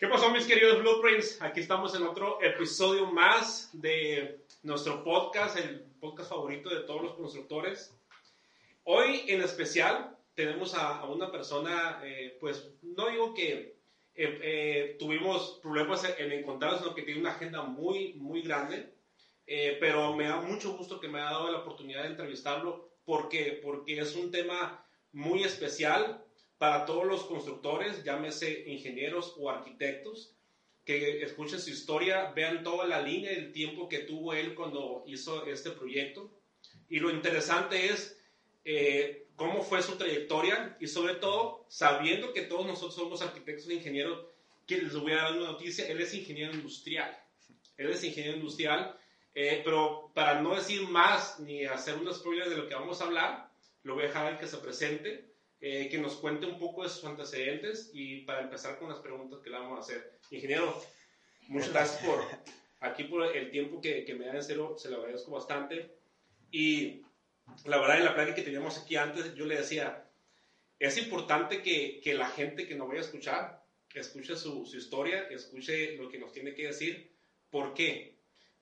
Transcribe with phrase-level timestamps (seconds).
[0.00, 1.42] ¿Qué pasó mis queridos Blueprints?
[1.42, 7.14] Aquí estamos en otro episodio más de nuestro podcast, el podcast favorito de todos los
[7.16, 7.94] constructores.
[8.84, 13.76] Hoy en especial tenemos a, una persona, eh, pues no digo que
[14.14, 18.94] eh, eh, tuvimos problemas en encontrarlo, sino que tiene una agenda muy, muy grande,
[19.80, 22.88] pero me da mucho gusto que me haya dado la oportunidad de entrevistarlo.
[23.04, 23.60] ¿Por qué?
[23.62, 24.82] Porque es un tema
[25.12, 26.24] muy especial,
[26.60, 30.34] para todos los constructores, llámese ingenieros o arquitectos,
[30.84, 35.46] que escuchen su historia, vean toda la línea del tiempo que tuvo él cuando hizo
[35.46, 36.30] este proyecto.
[36.90, 38.14] Y lo interesante es
[38.66, 43.76] eh, cómo fue su trayectoria y sobre todo sabiendo que todos nosotros somos arquitectos e
[43.76, 44.26] ingenieros,
[44.66, 47.18] que les voy a dar una noticia, él es ingeniero industrial.
[47.78, 48.98] Él es ingeniero industrial,
[49.34, 53.04] eh, pero para no decir más ni hacer unos spoiler de lo que vamos a
[53.04, 53.50] hablar,
[53.82, 55.29] lo voy a dejar que se presente
[55.60, 59.40] eh, que nos cuente un poco de sus antecedentes y para empezar con las preguntas
[59.40, 60.18] que le vamos a hacer.
[60.30, 60.80] Ingeniero,
[61.48, 62.24] muchas gracias por
[62.80, 65.94] aquí por el tiempo que, que me da en serio, se lo agradezco bastante.
[66.50, 67.02] Y
[67.66, 70.10] la verdad, en la plática que teníamos aquí antes, yo le decía,
[70.78, 75.24] es importante que, que la gente que nos vaya a escuchar, escuche su, su historia,
[75.28, 77.12] escuche lo que nos tiene que decir.
[77.50, 78.18] ¿Por qué?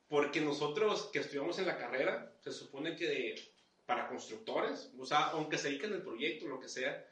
[0.08, 3.34] Porque nosotros que estudiamos en la carrera, se supone que de
[3.88, 7.08] para constructores, o sea, aunque se dediquen al proyecto, lo que sea,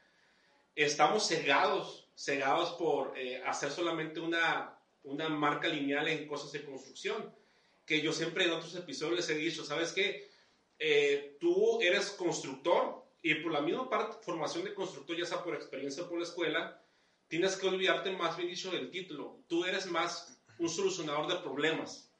[0.75, 7.33] estamos cegados, cegados por eh, hacer solamente una, una marca lineal en cosas de construcción.
[7.83, 10.29] Que yo siempre en otros episodios les he dicho, ¿sabes qué?
[10.77, 15.55] Eh, tú eres constructor y por la misma parte, formación de constructor, ya sea por
[15.55, 16.79] experiencia o por la escuela,
[17.27, 19.39] tienes que olvidarte más bien dicho del título.
[19.47, 22.11] Tú eres más un solucionador de problemas.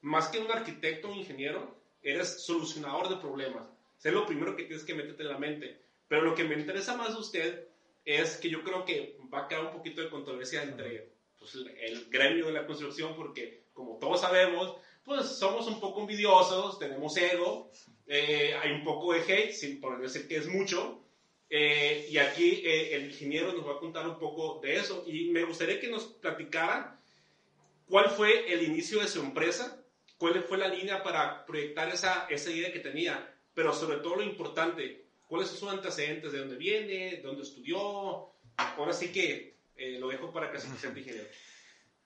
[0.00, 3.75] Más que un arquitecto o ingeniero, eres solucionador de problemas.
[4.02, 5.80] Es lo primero que tienes que meterte en la mente.
[6.08, 7.68] Pero lo que me interesa más de usted
[8.04, 12.08] es que yo creo que va a quedar un poquito de controversia entre pues, el
[12.08, 17.70] gremio de la construcción, porque como todos sabemos, pues somos un poco envidiosos, tenemos ego,
[18.06, 21.02] eh, hay un poco de hate, sin por decir que es mucho.
[21.48, 25.04] Eh, y aquí eh, el ingeniero nos va a contar un poco de eso.
[25.06, 27.00] Y me gustaría que nos platicara
[27.88, 29.84] cuál fue el inicio de su empresa,
[30.18, 34.22] cuál fue la línea para proyectar esa, esa idea que tenía pero sobre todo lo
[34.22, 37.78] importante, cuáles son sus antecedentes, de dónde viene, de dónde estudió.
[38.58, 41.26] Ahora sí que eh, lo dejo para que se presente ingeniero.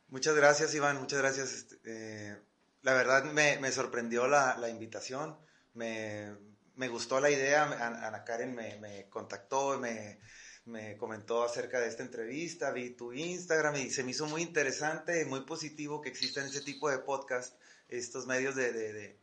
[0.07, 1.53] Muchas gracias, Iván, muchas gracias.
[1.53, 2.39] Este, eh,
[2.83, 5.37] la verdad me, me sorprendió la, la invitación,
[5.75, 6.37] me,
[6.77, 7.65] me, gustó la idea,
[8.07, 10.21] Ana Karen me, me contactó, me,
[10.67, 15.21] me comentó acerca de esta entrevista, vi tu Instagram y se me hizo muy interesante
[15.21, 19.20] y muy positivo que existan ese tipo de podcast, estos medios de, de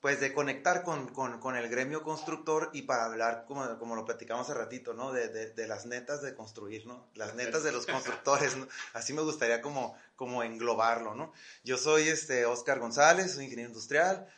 [0.00, 4.04] pues de conectar con, con, con, el gremio constructor y para hablar, como, como lo
[4.04, 5.12] platicamos hace ratito, ¿no?
[5.12, 7.08] De, de, de, las netas de construir, ¿no?
[7.14, 8.68] Las netas de los constructores, ¿no?
[8.92, 11.32] Así me gustaría como, como englobarlo, ¿no?
[11.64, 14.28] Yo soy este Oscar González, soy ingeniero industrial,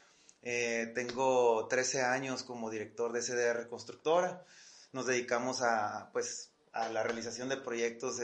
[0.42, 4.42] eh, tengo 13 años como director de CDR Constructora,
[4.92, 8.16] nos dedicamos a, pues, a la realización de proyectos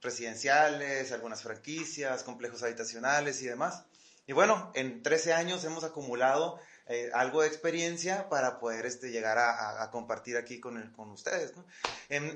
[0.00, 3.84] residenciales, algunas franquicias, complejos habitacionales y demás.
[4.28, 9.38] Y bueno, en 13 años hemos acumulado eh, algo de experiencia para poder este, llegar
[9.38, 11.54] a, compartir aquí con, el, con ustedes.
[11.56, 11.64] ¿no?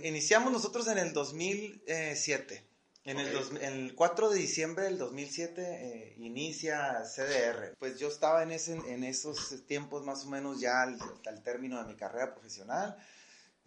[0.03, 2.67] iniciamos nosotros en el 2007.
[3.05, 7.77] En, el, 4 de diciembre del 2007 eh, inicia CDR.
[7.79, 11.79] Pues yo estaba en, ese, en esos tiempos más o menos ya al, al término
[11.79, 12.97] de mi carrera profesional.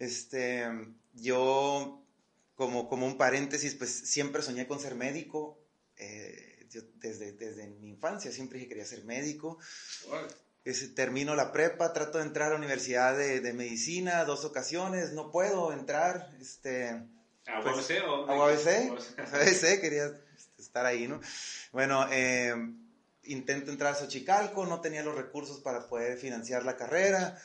[0.00, 0.66] Este,
[1.14, 2.02] yo,
[2.56, 5.60] como, como un paréntesis, pues siempre soñé con ser médico.
[5.96, 6.55] Eh,
[6.94, 9.58] desde, desde mi infancia siempre dije que quería ser médico.
[10.94, 15.30] termino la prepa, trato de entrar a la universidad de, de, medicina dos ocasiones, no
[15.30, 16.30] puedo entrar.
[16.40, 16.90] Este,
[17.46, 18.28] ¿A pues, o?
[18.28, 20.12] A UABC, quería
[20.58, 21.20] estar ahí, ¿no?
[21.72, 22.54] Bueno, eh,
[23.24, 27.40] intento entrar a Xochicalco, no tenía los recursos para poder financiar la carrera.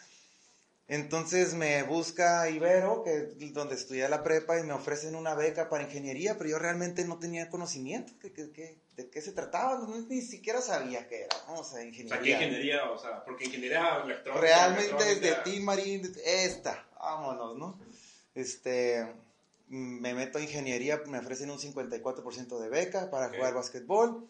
[0.92, 5.86] Entonces me busca Ibero, que donde estudié la prepa, y me ofrecen una beca para
[5.86, 8.12] ingeniería, pero yo realmente no tenía conocimiento.
[8.22, 12.20] De, qué se trataba, ni siquiera sabía qué era, o sea, ingeniería.
[12.20, 12.92] O sea, ¿qué ingeniería?
[12.92, 14.42] O sea, porque ingeniería electrónica...
[14.42, 17.80] Realmente desde ti, Marín, esta, vámonos, ¿no?
[18.36, 19.08] Este,
[19.70, 24.28] me meto a ingeniería, me ofrecen un 54% de beca para jugar básquetbol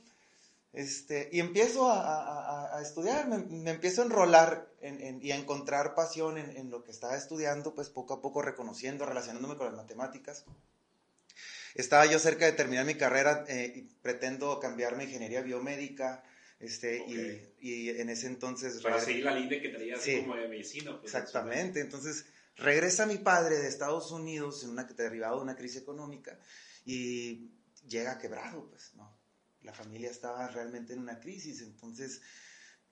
[0.73, 4.69] este, y empiezo a, a, estudiar, me, empiezo a enrolar
[5.21, 9.57] y a encontrar pasión en, lo que estaba estudiando, pues poco a poco reconociendo, relacionándome
[9.57, 10.45] con las matemáticas.
[11.75, 16.23] Estaba yo cerca de terminar mi carrera eh, y pretendo cambiarme a ingeniería biomédica.
[16.59, 18.81] Este, y, y, en ese entonces...
[18.81, 20.91] Para seguir la línea que traías como de medicina.
[20.99, 22.25] Pues, exactamente, entonces
[22.55, 26.37] regresa mi padre de Estados Unidos en una, derivado de una crisis económica
[26.85, 27.49] y
[27.87, 29.20] llega quebrado, pues, ¿no?
[29.63, 32.21] La familia estaba realmente en una crisis, entonces,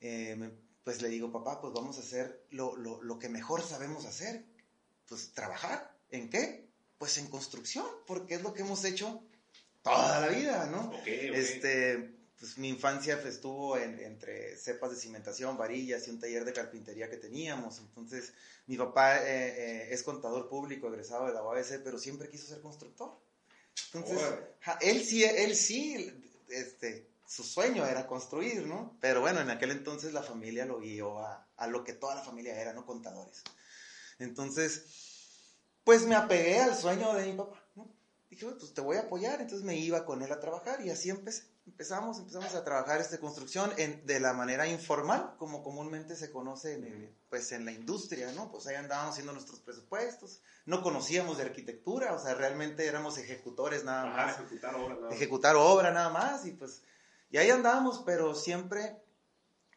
[0.01, 0.51] eh,
[0.83, 4.45] pues le digo, papá, pues vamos a hacer lo, lo, lo, que mejor sabemos hacer,
[5.07, 5.97] pues trabajar.
[6.11, 6.69] ¿En qué?
[6.97, 9.23] Pues en construcción, porque es lo que hemos hecho
[9.81, 10.91] toda la vida, ¿no?
[11.05, 16.53] Este, pues mi infancia pues, estuvo entre cepas de cimentación, varillas y un taller de
[16.53, 17.79] carpintería que teníamos.
[17.79, 18.33] Entonces,
[18.67, 22.61] mi papá eh, eh, es contador público, egresado de la UABC, pero siempre quiso ser
[22.61, 23.19] constructor.
[23.93, 24.21] Entonces,
[24.81, 26.18] él sí, él sí,
[26.49, 28.97] este, su sueño era construir, ¿no?
[28.99, 32.23] Pero bueno, en aquel entonces la familia lo guió a, a lo que toda la
[32.23, 32.85] familia era, ¿no?
[32.85, 33.43] Contadores.
[34.19, 34.85] Entonces,
[35.83, 37.91] pues me apegué al sueño de mi papá, ¿no?
[38.29, 41.09] Dije, pues te voy a apoyar, entonces me iba con él a trabajar y así
[41.09, 46.31] empecé empezamos, empezamos a trabajar esta construcción en, de la manera informal, como comúnmente se
[46.31, 48.51] conoce en, pues en la industria, ¿no?
[48.51, 53.83] Pues ahí andábamos haciendo nuestros presupuestos, no conocíamos de arquitectura, o sea, realmente éramos ejecutores
[53.83, 54.39] nada más.
[54.39, 55.15] Ejecutar obra nada más.
[55.15, 56.81] Ejecutar obra nada más, y pues,
[57.29, 59.01] y ahí andábamos, pero siempre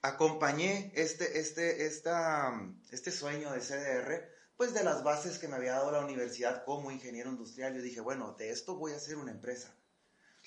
[0.00, 2.52] acompañé este, este, esta,
[2.90, 6.90] este sueño de CDR, pues de las bases que me había dado la universidad como
[6.90, 7.74] ingeniero industrial.
[7.74, 9.74] Yo dije, bueno, de esto voy a hacer una empresa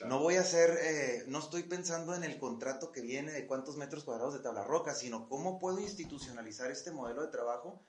[0.03, 3.77] no voy a hacer, eh, no estoy pensando en el contrato que viene de cuántos
[3.77, 7.81] metros cuadrados de tabla roca, sino cómo puedo institucionalizar este modelo de trabajo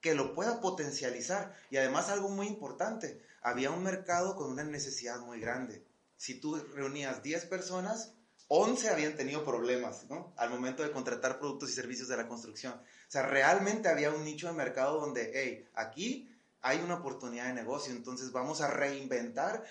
[0.00, 1.54] que lo pueda potencializar.
[1.70, 5.84] Y además algo muy importante, había un mercado con una necesidad muy grande.
[6.16, 8.12] Si tú reunías 10 personas,
[8.48, 10.04] 11 habían tenido problemas.
[10.36, 12.74] Al momento de contratar productos y servicios de la construcción.
[12.74, 16.30] O sea, realmente había un nicho de mercado donde, hey, aquí
[16.62, 19.64] hay una oportunidad de negocio, entonces vamos a reinventar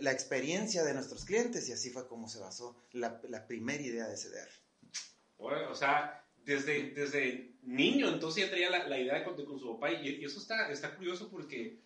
[0.00, 4.16] la experiencia de nuestros clientes y así fue como se basó la, primera idea de
[4.16, 4.48] CDR.
[5.38, 9.74] Bueno, o sea, desde, desde niño entonces ya tenía la, idea de, con, con su
[9.74, 11.78] papá y, eso está, está curioso porque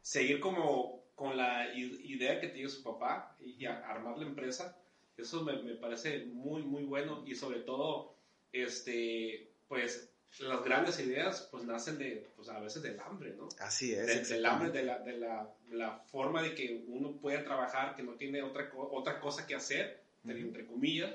[0.00, 4.76] seguir como con la idea que tiene su papá y, armar la empresa,
[5.16, 8.14] eso me, me, parece muy, muy bueno y sobre todo,
[8.52, 13.48] este, pues las grandes ideas pues nacen de, pues a veces del hambre, ¿no?
[13.58, 14.28] Así es.
[14.28, 18.12] del hambre, de la, de la, la, forma de que uno puede trabajar, que no
[18.12, 21.12] tiene otra, otra cosa que hacer, entre comillas.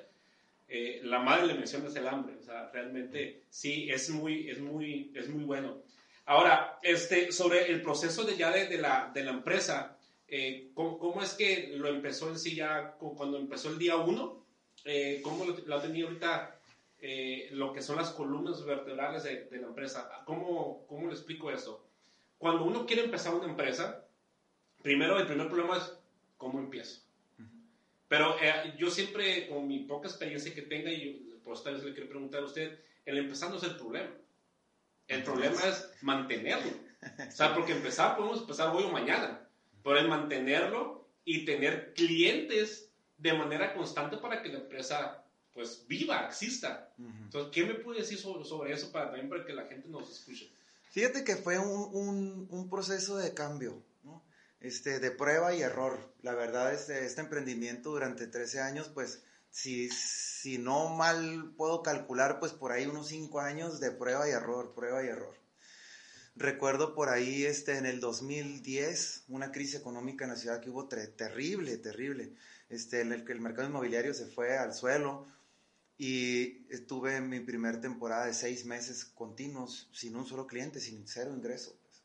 [0.68, 4.60] Eh, la madre le menciona es el hambre, o sea, realmente sí, es muy, es
[4.60, 5.82] muy, es muy bueno.
[6.26, 9.98] Ahora, este, sobre el proceso de ya de, de la, de la empresa,
[10.28, 14.46] eh, ¿cómo, ¿cómo, es que lo empezó en sí ya cuando empezó el día uno?
[14.84, 16.57] Eh, ¿Cómo lo, lo ha tenido ahorita
[17.00, 20.10] eh, lo que son las columnas vertebrales de, la empresa.
[20.26, 21.88] ¿Cómo, ¿Cómo le explico eso?
[22.38, 24.06] Cuando uno quiere empezar una empresa,
[24.82, 25.94] primero el primer problema es
[26.38, 27.02] cómo empiezo.
[28.08, 31.94] Pero eh, yo siempre, con mi poca experiencia que tenga, y por esta vez le
[31.94, 34.10] quiero preguntar a usted, el empezar no es el problema.
[35.08, 36.72] El problema es mantenerlo.
[37.28, 39.48] O sea, porque empezar podemos empezar hoy o mañana,
[39.84, 45.27] pero el mantenerlo y tener clientes de manera constante para que la empresa
[45.58, 46.94] pues viva, exista.
[47.00, 50.52] Entonces, ¿qué me puede decir sobre, eso para también para que la gente nos escuche?
[50.92, 54.24] Fíjate que fue un, un, proceso de cambio, ¿no?
[54.60, 56.14] este, de prueba y error.
[56.22, 62.40] La verdad, este, este emprendimiento durante 13 años, pues, si, si no mal puedo calcular,
[62.40, 65.36] pues por ahí unos 5 años de prueba y error, prueba y error.
[66.36, 70.88] Recuerdo por ahí este, en el 2010 una crisis económica en la ciudad que hubo
[70.88, 72.36] terrible, terrible,
[72.70, 75.26] este, en el que el mercado inmobiliario se fue al suelo,
[75.98, 81.08] y estuve en mi primera temporada de seis meses continuos sin un solo cliente, sin
[81.08, 81.76] cero ingreso.
[81.82, 82.04] Pues.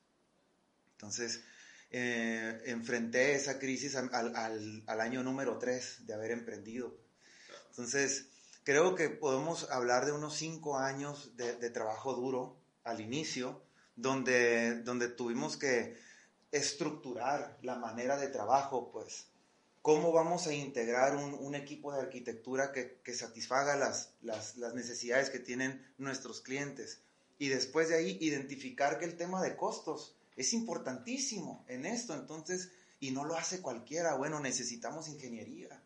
[0.93, 1.43] Entonces,
[1.91, 4.11] eh, enfrenté esa crisis al,
[4.87, 6.97] al, año número tres de haber emprendido.
[7.69, 8.29] Entonces,
[8.65, 13.63] creo que podemos hablar de unos cinco años de, de trabajo duro al inicio,
[13.95, 15.99] donde, donde tuvimos que
[16.51, 19.27] estructurar la manera de trabajo, pues,
[19.83, 24.15] cómo vamos a integrar un, equipo de arquitectura que, satisfaga las,
[24.75, 27.01] necesidades que tienen nuestros clientes.
[27.39, 32.15] Y después de ahí, identificar que el tema de costos es importantísimo en esto.
[32.15, 32.71] Entonces,
[33.01, 34.15] y no lo hace cualquiera.
[34.15, 35.83] Bueno, necesitamos ingeniería.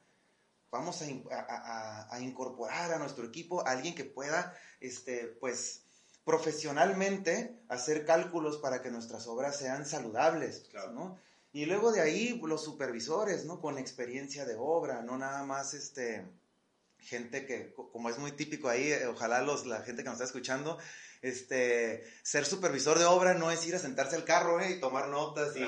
[0.70, 5.80] Vamos a, incorporar a nuestro equipo a alguien que pueda, este, pues,
[6.26, 11.18] profesionalmente hacer cálculos para que nuestras obras sean saludables, ¿no?
[11.56, 13.62] Y luego de ahí los supervisores, ¿no?
[13.62, 16.26] Con experiencia de obra, no nada más este
[16.98, 20.24] gente que, como es muy típico ahí, eh, ojalá los, la gente que nos está
[20.24, 20.76] escuchando,
[21.22, 24.72] este, ser supervisor de obra no es ir a sentarse al carro ¿eh?
[24.72, 25.64] y tomar notas y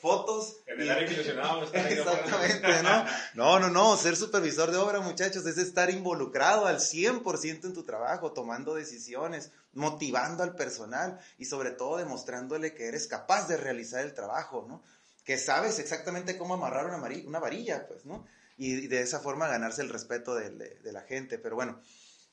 [0.00, 0.56] fotos.
[0.66, 1.06] En el área
[1.74, 3.04] Exactamente, ¿no?
[3.34, 7.84] No, no, no, ser supervisor de obra, muchachos, es estar involucrado al 100% en tu
[7.84, 14.02] trabajo, tomando decisiones, motivando al personal y sobre todo demostrándole que eres capaz de realizar
[14.02, 14.82] el trabajo, ¿no?
[15.30, 18.26] Que sabes exactamente cómo amarrar una, una varilla, pues, ¿no?
[18.56, 21.38] Y, de esa forma ganarse el respeto de, de, la gente.
[21.38, 21.80] Pero bueno,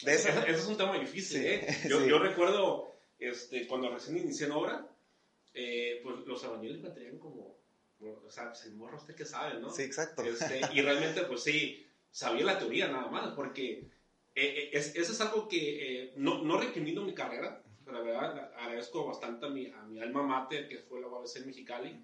[0.01, 0.30] de eso...
[0.48, 1.68] Ese, es un tema difícil, ¿eh?
[1.88, 4.89] Yo, yo, recuerdo este, cuando recién inicié en obra,
[5.54, 7.60] eh, pues los albañiles me traían como,
[8.00, 9.70] o sea, pues el morro usted que sabe, ¿no?
[9.70, 10.24] Sí, exacto.
[10.24, 13.92] Este, y realmente, pues sí, sabía la teoría nada más, porque
[14.34, 19.50] eh, eso es algo que no, no recrimino mi carrera, la verdad agradezco bastante a
[19.50, 22.04] mi, a mi alma mater, que fue la UABC en Mexicali,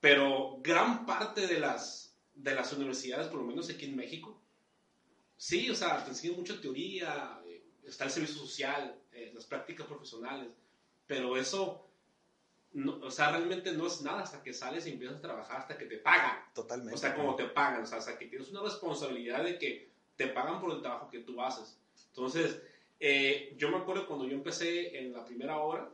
[0.00, 4.40] pero gran parte de las, de las universidades, por lo menos aquí en México,
[5.36, 9.86] sí, o sea, te enseñan mucha teoría, eh, está el servicio social, eh, las prácticas
[9.86, 10.56] profesionales,
[11.06, 11.88] pero eso,
[12.72, 15.78] no, o sea, realmente no es nada hasta que sales y empiezas a trabajar, hasta
[15.78, 16.44] que te pagan.
[16.54, 16.94] Totalmente.
[16.94, 20.28] O sea, como te pagan, o sea, hasta que tienes una responsabilidad de que te
[20.28, 21.78] pagan por el trabajo que tú haces.
[22.08, 22.60] Entonces,
[23.00, 25.90] eh, yo me acuerdo cuando yo empecé en la primera hora,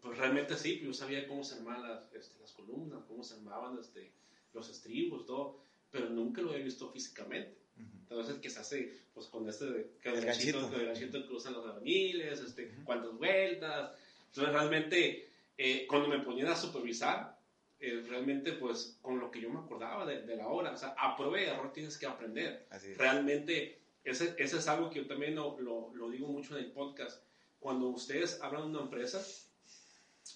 [0.00, 3.78] pues realmente sí, yo sabía cómo se armaban las, este, las columnas, cómo se armaban
[3.78, 4.12] este,
[4.52, 7.56] los estribos, todo, pero nunca lo había visto físicamente.
[7.78, 11.66] Entonces, que se hace pues, con este que el ganchito, que el ganchito cruzan los
[11.66, 13.92] albañiles, este, cuántas vueltas.
[14.26, 17.38] Entonces, realmente, eh, cuando me ponían a supervisar,
[17.80, 20.94] eh, realmente, pues, con lo que yo me acordaba de, de la hora, o sea,
[20.98, 22.66] a prueba y error tienes que aprender.
[22.96, 27.22] Realmente, ese, ese, es algo que yo también lo, lo, digo mucho en el podcast.
[27.60, 29.22] Cuando ustedes hablan de una empresa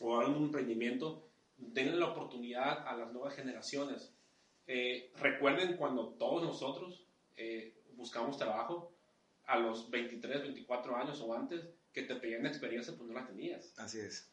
[0.01, 4.15] o hablan de un emprendimiento, denle la oportunidad a las nuevas generaciones.
[4.67, 7.05] Eh, recuerden cuando todos nosotros
[7.37, 8.93] eh, buscamos trabajo
[9.45, 13.75] a los 23, 24 años o antes, que te pedían experiencia, pues no la tenías.
[13.79, 14.31] Así es.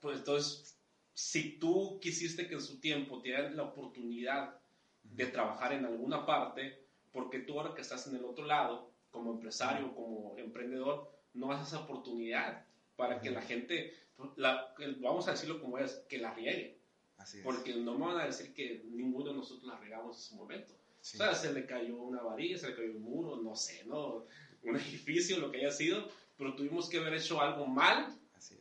[0.00, 0.78] pues entonces,
[1.12, 4.58] si tú quisiste que en su tiempo te dieran la oportunidad
[5.02, 9.32] de trabajar en alguna parte, porque tú ahora que estás en el otro lado, como
[9.32, 12.66] empresario, como emprendedor, no das esa oportunidad
[12.96, 13.94] para que la gente,
[14.36, 16.78] la, vamos a decirlo como es, que la riegue.
[17.18, 20.34] Así Porque no me van a decir que ninguno de nosotros la regamos en su
[20.36, 20.72] momento.
[20.72, 24.26] O sea, se le cayó una varilla, se le cayó un muro, no sé, ¿no?
[24.62, 28.18] Un edificio, lo que haya sido, pero tuvimos que haber hecho algo mal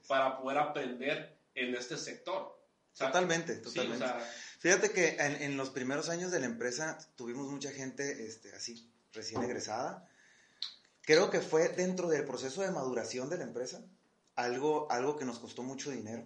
[0.08, 2.58] para poder aprender en este sector.
[2.98, 4.06] totalmente, totalmente.
[4.60, 9.42] Fíjate que en, los primeros años de la empresa tuvimos mucha gente este, así, recién
[9.42, 10.10] egresada.
[11.01, 13.86] Creo que fue dentro del proceso de maduración de la empresa
[14.39, 16.24] algo, algo que nos costó mucho dinero.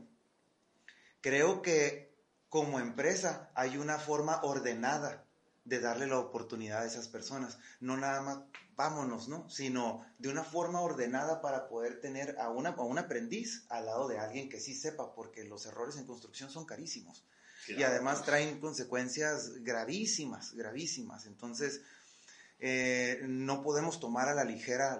[1.21, 2.13] Creo que
[2.49, 5.25] como empresa hay una forma ordenada
[5.65, 7.57] de darle la oportunidad a esas personas.
[7.79, 8.39] No nada más
[8.75, 9.49] vámonos, ¿no?
[9.49, 14.07] Sino de una forma ordenada para poder tener a, una, a un aprendiz al lado
[14.07, 17.23] de alguien que sí sepa, porque los errores en construcción son carísimos
[17.67, 21.25] y además traen consecuencias gravísimas, gravísimas.
[21.25, 21.81] Entonces,
[22.59, 24.97] eh, no podemos tomar a la ligera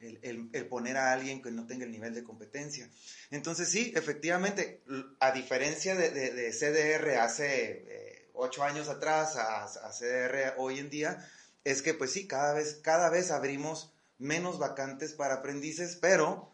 [0.00, 2.88] el, poner a alguien que no tenga el nivel de competencia.
[3.30, 4.82] Entonces, sí, efectivamente,
[5.20, 11.26] a diferencia de, CDR hace eh, ocho años atrás a, a, CDR hoy en día,
[11.64, 16.52] es que pues sí, cada vez, cada vez abrimos menos vacantes para aprendices, pero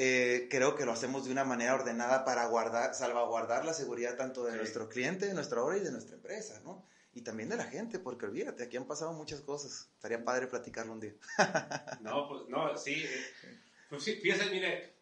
[0.00, 4.44] eh, creo que lo hacemos de una manera ordenada para guardar, salvaguardar la seguridad tanto
[4.44, 6.86] de nuestro cliente, de nuestra obra y de nuestra empresa, ¿no?
[7.18, 9.90] Y también de la gente, porque olvídate, aquí han pasado muchas cosas.
[9.94, 11.14] Estaría padre platicarlo un día.
[12.00, 13.02] no, pues no, sí.
[13.04, 13.54] Eh,
[13.88, 14.94] pues sí, fíjese, mire,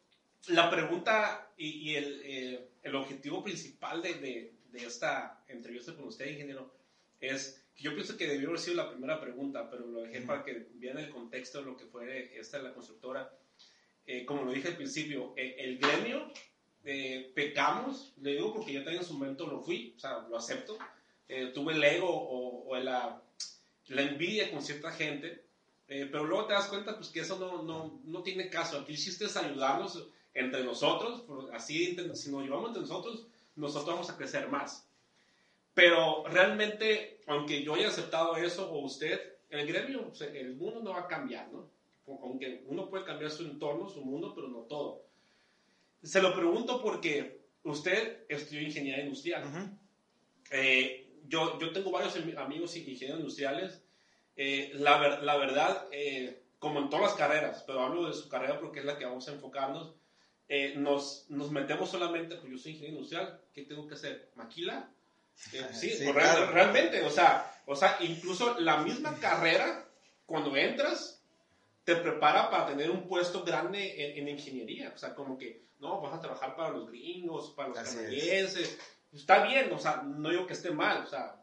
[0.48, 6.26] la pregunta y, el, eh, el, objetivo principal de, de, de, esta entrevista con usted,
[6.28, 6.74] ingeniero,
[7.20, 10.44] es que yo pienso que debió haber sido la primera pregunta, pero lo dejé para
[10.44, 13.30] que vean el contexto de lo que fue esta la constructora
[14.06, 16.30] eh, como lo dije al principio, eh, el gremio,
[16.84, 20.36] eh, pecamos, le digo porque yo también en su momento lo fui, o sea, lo
[20.36, 20.78] acepto,
[21.54, 23.22] tuve el ego o, la,
[23.88, 25.44] la, envidia con cierta gente,
[25.86, 29.26] pero luego te das cuenta pues, que eso no, no, no tiene caso, aquí hiciste
[29.26, 34.86] es ayudarnos entre nosotros, así si nos llevamos entre nosotros, nosotros vamos a crecer más.
[35.74, 41.00] Pero realmente, aunque yo haya aceptado eso o usted, el gremio, el mundo no va
[41.00, 41.68] a cambiar, ¿no?
[42.06, 45.02] aunque uno puede cambiar su entorno, su mundo, pero no todo.
[46.02, 49.76] Se lo pregunto porque usted estudió ingeniería industrial.
[50.50, 53.82] Eh, yo, yo tengo varios amigos ingenieros industriales.
[54.36, 58.60] Eh, la, la, verdad, eh, como en todas las carreras, pero hablo de su carrera
[58.60, 59.94] porque es la que vamos a enfocarnos,
[60.76, 64.30] nos, nos metemos solamente, pues yo soy ingeniero industrial, ¿qué tengo que hacer?
[64.36, 64.90] ¿Maquila?
[65.72, 69.88] sí, realmente, o sea, o sea, incluso la misma carrera,
[70.24, 71.20] cuando entras,
[71.84, 74.92] te prepara para tener un puesto grande en, ingeniería.
[74.94, 78.78] O sea, como que, no, vas a trabajar para los gringos, para los canadienses.
[79.12, 81.04] Está bien, o sea, no digo que esté mal.
[81.04, 81.42] O sea,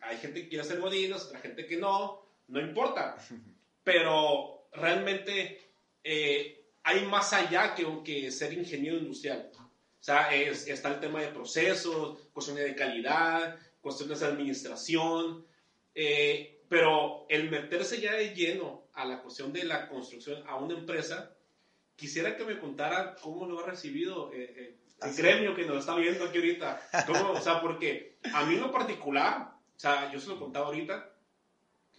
[0.00, 3.16] hay gente que quiere ser godinos, otra gente que no, no importa.
[3.84, 5.60] Pero realmente
[6.02, 9.50] eh, hay más allá que, que ser ingeniero industrial.
[10.00, 15.46] sea, es, está el tema de procesos, cuestiones de calidad, cuestiones de administración,
[15.94, 20.74] eh, pero el meterse ya de lleno a la cuestión de la construcción a una
[20.74, 21.34] empresa,
[21.94, 26.24] quisiera que me contara cómo lo ha recibido eh, el gremio que nos está viendo
[26.24, 26.80] aquí ahorita.
[27.06, 27.32] ¿Cómo?
[27.32, 31.12] O sea, porque a mí en lo particular, o sea, yo se lo contaba ahorita,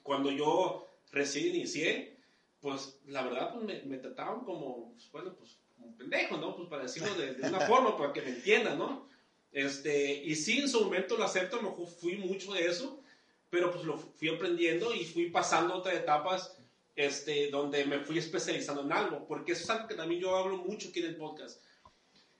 [0.04, 2.18] cuando yo recién inicié,
[2.62, 6.56] pues la verdad pues, me, me trataban como, pues, bueno, pues como pendejo, ¿no?
[6.56, 9.08] Pues para decirlo de, de una forma, para que me entiendan, ¿no?
[9.52, 13.02] Este, y sí, en su momento lo acepto, me fui mucho de eso,
[13.50, 16.58] pero pues lo fui aprendiendo y fui pasando otras etapas
[16.96, 20.58] este, donde me fui especializando en algo, porque eso es algo que también yo hablo
[20.58, 21.64] mucho aquí en el podcast.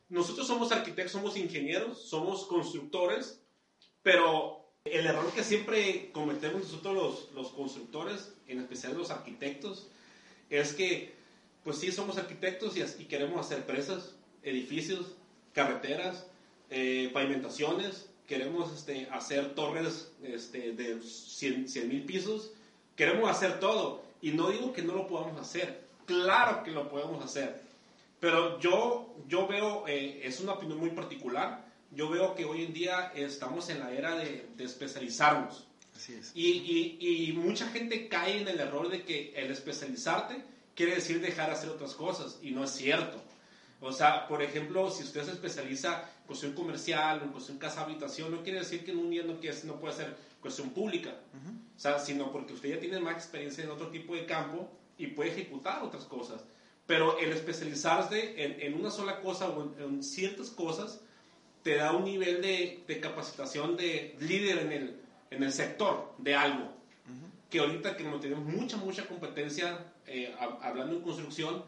[0.10, 3.42] Nosotros somos arquitectos, somos ingenieros, somos constructores,
[4.02, 9.88] pero el error que siempre cometemos nosotros los, los constructores, en especial los arquitectos,
[10.50, 11.14] es que,
[11.64, 15.16] pues sí, somos arquitectos y, y queremos hacer presas, edificios,
[15.54, 16.28] carreteras,
[16.70, 22.52] eh, pavimentaciones, queremos este, hacer torres este, de 100 mil pisos,
[22.96, 24.04] queremos hacer todo.
[24.22, 27.67] Y no digo que no lo podamos hacer, claro que lo podemos hacer.
[28.20, 32.74] Pero yo, yo veo, eh, es una opinión muy particular, yo veo que hoy en
[32.74, 35.68] día estamos en la era de, de especializarnos.
[35.96, 36.32] Así es.
[36.36, 40.44] Y, y, y, mucha gente cae en el error de que el especializarte
[40.76, 43.22] quiere decir dejar de hacer otras cosas, y no es cierto.
[43.80, 48.44] O sea, por ejemplo, si usted se especializa en cuestión comercial, en cuestión casa-habitación, no
[48.44, 51.10] quiere decir que en un día no, quiere, no puede ser cuestión pública.
[51.10, 51.76] Uh -huh.
[51.76, 55.08] O sea, sino porque usted ya tiene más experiencia en otro tipo de campo y
[55.08, 56.44] puede ejecutar otras cosas.
[56.88, 61.02] Pero el especializarse en, en una sola cosa o en, en, ciertas cosas
[61.62, 64.96] te da un nivel de, de capacitación de líder en el,
[65.30, 66.64] en el sector de algo.
[66.64, 67.50] Uh -huh.
[67.50, 71.66] Que ahorita que no tenemos mucha, mucha competencia eh, hablando en construcción,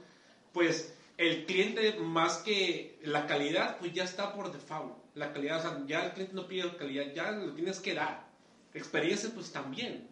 [0.53, 4.93] pues el cliente más que la calidad, pues ya está por default.
[5.15, 8.25] La calidad, o sea, ya el cliente no pide calidad, ya lo tienes que dar.
[8.73, 10.07] Experiencia, pues también.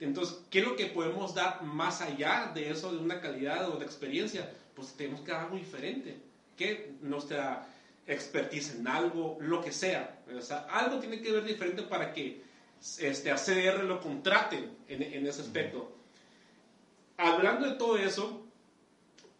[0.00, 3.78] Entonces, ¿qué es lo que podemos dar más allá de eso, de una calidad o
[3.78, 4.52] de experiencia?
[4.74, 6.18] Pues tenemos que dar algo diferente.
[6.56, 7.66] Que nuestra
[8.06, 10.20] expertise en algo, lo que sea.
[10.36, 12.42] O sea, algo tiene que ver diferente para que
[12.98, 15.92] este, a CDR lo contraten en, en ese aspecto.
[17.16, 18.46] Hablando de todo eso,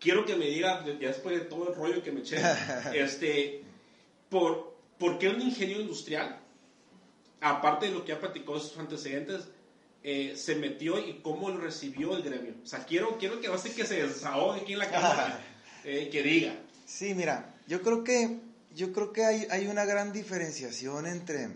[0.01, 2.39] quiero que me diga, ya después de todo el rollo que me eché,
[2.95, 3.63] este,
[4.31, 6.41] por, ¿por qué un ingeniero industrial,
[7.41, 9.49] aparte de lo que ha platicado sus antecedentes,
[10.09, 12.55] eh, se metió y cómo lo recibió el gremio?
[12.63, 15.41] O sea, quiero, quiero que base que se desahogue aquí en la cámara,
[15.85, 16.57] eh, que diga.
[16.87, 18.39] Sí, mira, yo creo que,
[18.73, 21.49] yo creo que hay, hay una gran diferenciación entre,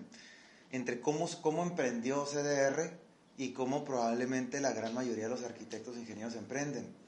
[0.72, 2.98] entre cómo, cómo emprendió CDR
[3.36, 7.00] y cómo probablemente la gran mayoría de los arquitectos e ingenieros emprenden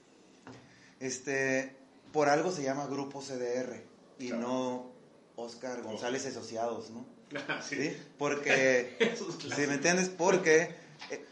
[1.02, 1.74] este,
[2.12, 3.82] por algo se llama Grupo CDR
[4.20, 4.42] y claro.
[4.42, 4.92] no
[5.34, 7.04] Oscar González Asociados, ¿no?
[7.68, 7.76] sí.
[7.76, 7.96] ¿Sí?
[8.18, 8.96] Porque,
[9.56, 10.76] si me entiendes, porque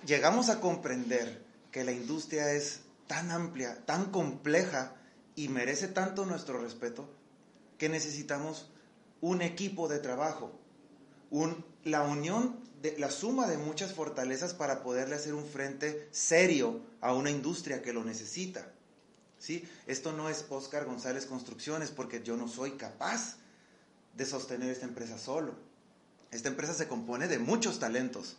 [0.06, 4.94] llegamos a comprender que la industria es tan amplia, tan compleja
[5.34, 7.08] y merece tanto nuestro respeto
[7.78, 8.70] que necesitamos
[9.20, 10.52] un equipo de trabajo,
[11.84, 12.60] la unión,
[12.98, 17.92] la suma de muchas fortalezas para poderle hacer un frente serio a una industria que
[17.92, 18.72] lo necesita.
[19.38, 19.68] ¿sí?
[19.86, 23.36] Esto no es Oscar González Construcciones porque yo no soy capaz
[24.16, 25.54] de sostener esta empresa solo.
[26.30, 28.36] Esta empresa se compone de muchos talentos,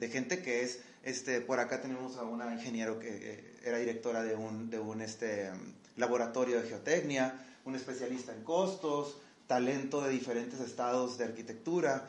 [0.00, 4.24] de gente que es, este, por acá tenemos a una ingeniero que eh, era directora
[4.24, 5.50] de un, de un este,
[5.96, 12.08] laboratorio de geotecnia, un especialista en costos, talento de diferentes estados de arquitectura,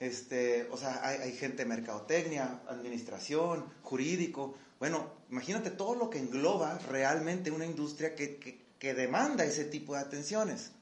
[0.00, 6.78] este, o sea, hay, gente de mercadotecnia, administración, jurídico, bueno, imagínate todo lo que engloba
[6.90, 10.72] realmente una industria que, que, que, demanda ese tipo de atenciones.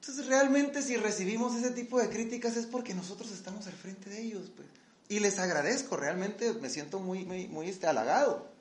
[0.00, 4.22] Entonces realmente si recibimos ese tipo de críticas es porque nosotros estamos al frente de
[4.22, 4.66] ellos, pues.
[5.08, 8.55] Y les agradezco, realmente me siento muy, muy, muy este, halagado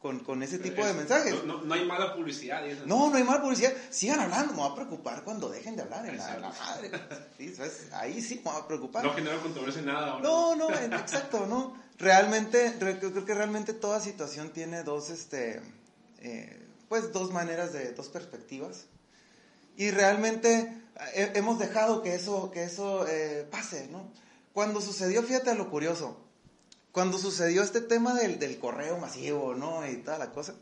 [0.00, 1.44] con, con ese tipo de mensajes.
[1.44, 2.62] No, no, hay mala publicidad.
[2.86, 3.72] No, no hay mala publicidad.
[3.90, 6.90] Sigan hablando, me va a preocupar cuando dejen de hablar en la, la, madre.
[7.36, 7.54] Sí,
[7.92, 9.04] Ahí sí me va a preocupar.
[9.04, 10.18] No genera controversia nada.
[10.20, 11.76] No, no, exacto, no.
[11.98, 15.60] Realmente, creo que realmente toda situación tiene dos, este,
[16.22, 18.86] eh, pues dos maneras de, dos perspectivas.
[19.76, 20.72] Y realmente
[21.14, 24.10] eh, hemos dejado que eso, que eso eh, pase, ¿no?
[24.54, 26.16] Cuando sucedió, fíjate lo curioso,
[26.92, 29.88] cuando sucedió este tema del, del correo masivo, ¿no?
[29.88, 30.54] Y toda la cosa,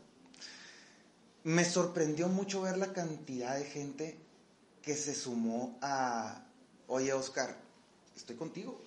[1.43, 4.17] me sorprendió mucho ver la cantidad de gente
[4.81, 6.43] que se sumó a,
[6.87, 7.57] oye Oscar,
[8.15, 8.79] estoy contigo,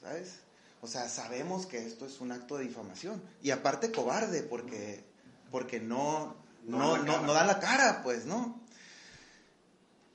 [0.00, 0.40] ¿sabes?
[0.80, 3.22] O sea, sabemos que esto es un acto de difamación.
[3.40, 5.04] Y aparte cobarde, porque,
[5.50, 8.60] porque no, no, no, no, dan la cara, pues, ¿no?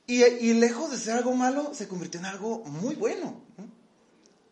[0.06, 3.42] Y, y, lejos de ser algo malo, se convirtió en algo muy bueno.
[3.56, 3.67] ¿no?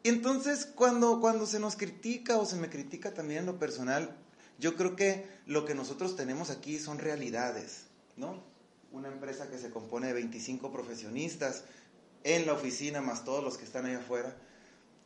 [0.07, 4.16] Y entonces cuando, cuando se nos critica o se me critica también en lo personal,
[4.57, 8.40] yo creo que lo que nosotros tenemos aquí son realidades, ¿no?
[8.92, 11.64] Una empresa que se compone de 25 profesionistas
[12.23, 14.37] en la oficina, más todos los que están ahí afuera.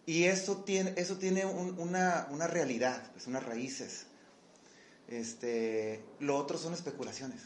[0.04, 4.04] Y eso tiene, eso tiene una, una, realidad, pues unas raíces.
[5.08, 7.44] Este, lo otro son especulaciones.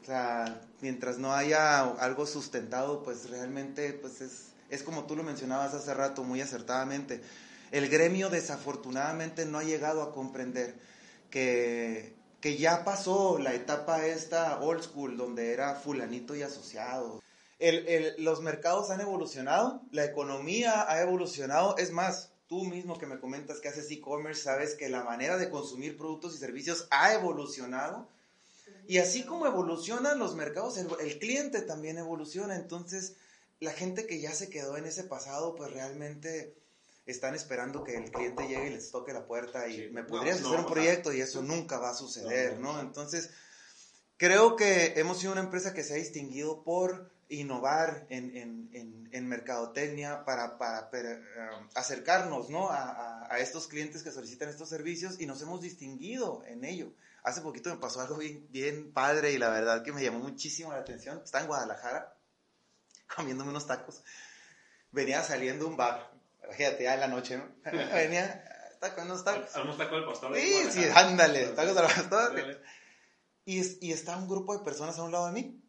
[0.00, 5.22] O sea, mientras no haya algo sustentado, pues realmente pues es, es como tú lo
[5.22, 7.20] mencionabas hace rato muy acertadamente.
[7.70, 10.74] El gremio desafortunadamente no ha llegado a comprender
[11.30, 17.22] que, que ya pasó la etapa esta old school donde era fulanito y asociado.
[18.18, 23.60] los mercados han evolucionado, la economía ha evolucionado, es más, tú mismo que me comentas
[23.60, 28.08] que haces e-commerce, sabes que la manera de consumir productos y servicios ha evolucionado.
[28.86, 32.56] Y así como evolucionan los mercados, el cliente también evoluciona.
[32.56, 33.16] Entonces,
[33.60, 36.54] la gente que ya se quedó en ese pasado, pues realmente
[37.06, 40.58] están esperando que el cliente llegue y les toque la puerta y me podrías hacer
[40.58, 42.80] un proyecto y eso nunca va a suceder, ¿no?
[42.80, 43.30] Entonces,
[44.18, 49.26] creo que hemos sido una empresa que se ha distinguido por innovar en, en, en,
[49.26, 52.70] mercadotecnia para, para, um, acercarnos ¿no?
[52.70, 56.92] a, a, estos clientes que solicitan estos servicios y nos hemos distinguido en ello.
[57.22, 60.72] Hace poquito me pasó algo bien, bien padre y la verdad que me llamó muchísimo
[60.72, 61.20] la atención.
[61.22, 62.17] Está en Guadalajara
[63.16, 64.02] comiéndome unos tacos.
[64.90, 66.10] Venía saliendo un bar,
[66.52, 67.48] fíjate, ya en la noche, ¿no?
[67.64, 68.44] Venía,
[68.94, 69.54] con unos tacos.
[69.56, 70.36] Unos tacos del pastor.
[70.36, 72.62] Sí, sí, ándale, tacos del pastor.
[73.44, 75.62] Y, y está un grupo de personas a un lado de mí.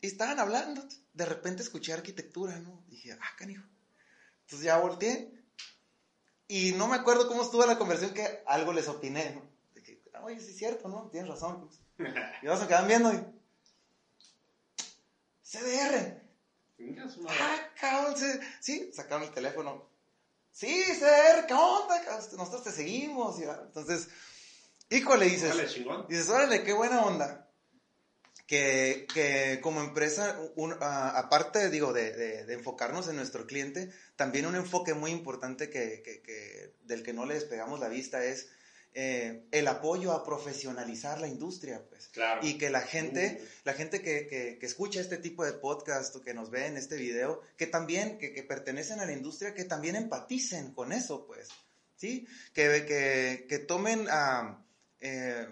[0.00, 0.86] Y estaban hablando.
[1.12, 2.84] De repente escuché arquitectura, ¿no?
[2.88, 3.64] Dije, ah, canijo.
[4.42, 5.38] Entonces ya volteé.
[6.46, 9.42] Y no me acuerdo cómo estuvo la conversación que algo les opiné, ¿no?
[9.74, 11.08] Dije, ah, oye, sí es cierto, ¿no?
[11.10, 11.68] Tienes razón.
[12.42, 13.16] Y vamos a quedar viendo y...
[15.42, 16.27] CDR.
[17.28, 18.14] Ah, cabrón,
[18.60, 19.88] sí, sacaron el teléfono.
[20.52, 22.02] Sí, Ser, ¿qué onda?
[22.36, 23.38] Nosotros te seguimos.
[23.40, 24.08] Entonces,
[24.90, 25.54] híjole, dices.
[26.08, 27.48] Dices, órale, qué buena onda.
[28.46, 34.46] Que, que como empresa, un, aparte, digo, de, de, de, enfocarnos en nuestro cliente, también
[34.46, 38.48] un enfoque muy importante que, que, del que no le despegamos la vista es
[39.00, 42.10] eh, el apoyo a profesionalizar la industria, pues.
[42.42, 46.34] Y que la gente, la gente que, que, escucha este tipo de podcast o que
[46.34, 49.94] nos ve en este video, que también, que, que pertenecen a la industria, que también
[49.94, 51.46] empaticen con eso, pues.
[51.94, 52.26] ¿Sí?
[52.52, 54.66] Que, que, tomen a...
[54.98, 55.46] Eh,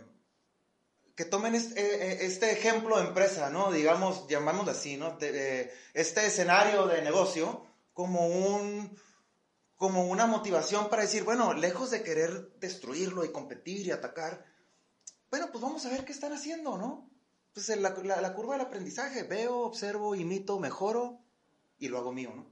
[1.15, 3.71] que tomen este, eh, este, ejemplo de empresa, ¿no?
[3.71, 5.17] Digamos, llamámoslo así, ¿no?
[5.21, 8.99] este escenario de negocio como un,
[9.77, 14.45] como una motivación para decir, bueno, lejos de querer destruirlo y competir y atacar,
[15.31, 17.11] bueno, pues vamos a ver qué están haciendo, ¿no?
[17.53, 21.21] Pues la, la, curva del aprendizaje, veo, observo, imito, mejoro
[21.79, 22.51] y lo hago mío, ¿no?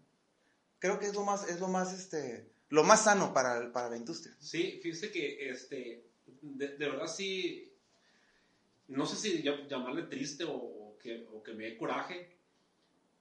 [0.78, 3.96] Creo que es lo más, es lo más, este, lo más sano para, para la
[3.96, 4.36] industria.
[4.38, 6.04] Sí, fíjese que, este,
[6.42, 7.72] de, verdad sí,
[8.88, 12.36] no sé si llamarle triste o, que, o, que, me dé coraje,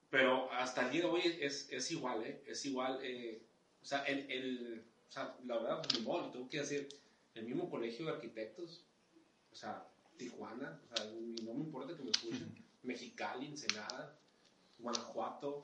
[0.09, 2.43] pero hasta el día de hoy es, es igual, ¿eh?
[2.45, 3.41] Es igual, eh,
[3.83, 6.87] o, sea, el, el, o sea, la verdad, modo, tengo que decir,
[7.35, 8.85] el mismo colegio de arquitectos,
[9.51, 9.85] o sea,
[10.17, 11.05] Tijuana, o sea,
[11.43, 14.17] no me importa que me escuchen, Mexicali, Ensenada,
[14.79, 15.61] Guanajuato,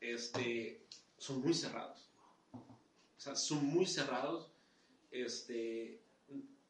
[0.00, 0.86] este,
[1.18, 2.08] son muy cerrados.
[2.52, 4.50] O sea, son muy cerrados.
[5.10, 6.00] Este,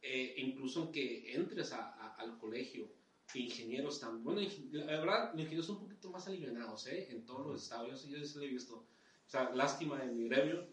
[0.03, 2.91] eh, incluso aunque entres a, al colegio,
[3.35, 4.41] ingenieros están, bueno,
[4.73, 7.09] la verdad, los ingenieros son un poquito más aliviados, ¿eh?
[7.11, 8.85] En todos los estados, yo sí lo he visto.
[9.33, 10.67] Sea, lástima en mi gremio.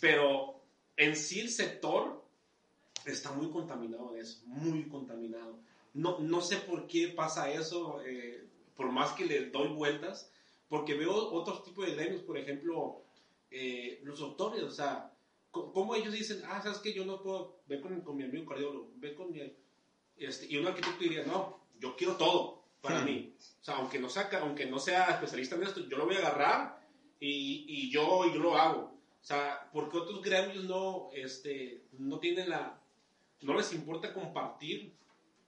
[0.00, 0.60] Pero
[0.96, 2.20] en sí el sector
[3.04, 5.60] está muy contaminado de eso, muy contaminado.
[5.94, 10.32] No, no sé por qué pasa eso, eh, por más que le doy vueltas,
[10.68, 13.04] porque veo otros tipos de gremios, por ejemplo,
[13.52, 15.14] eh, los doctores, o sea,
[15.52, 18.90] ¿cómo ellos dicen, ah, sabes que yo no puedo, ve con, con mi amigo cardiólogo,
[18.96, 19.42] ve con mi...
[20.16, 23.36] Este, y un arquitecto diría, no, yo quiero todo para mí.
[23.60, 26.18] O sea, aunque no, saca, aunque no sea especialista en esto, yo lo voy a
[26.18, 26.79] agarrar
[27.20, 28.98] y, y yo, yo lo hago.
[29.20, 32.80] O sea, porque otros gremios no, este, no tienen la,
[33.42, 34.94] no les importa compartir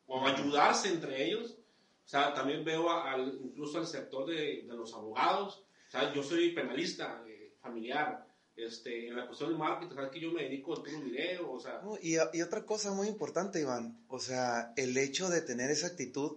[0.07, 1.57] o ayudarse entre ellos.
[2.05, 5.65] O sea, también veo al, incluso al sector de, de, los abogados.
[5.89, 8.27] O sea, yo soy penalista eh, familiar.
[8.55, 11.51] Este, en la cuestión del marketing, sabes que yo me dedico a todo un video,
[11.51, 11.81] o sea...
[12.03, 16.37] y, y, otra cosa muy importante, Iván, o sea, el hecho de tener esa actitud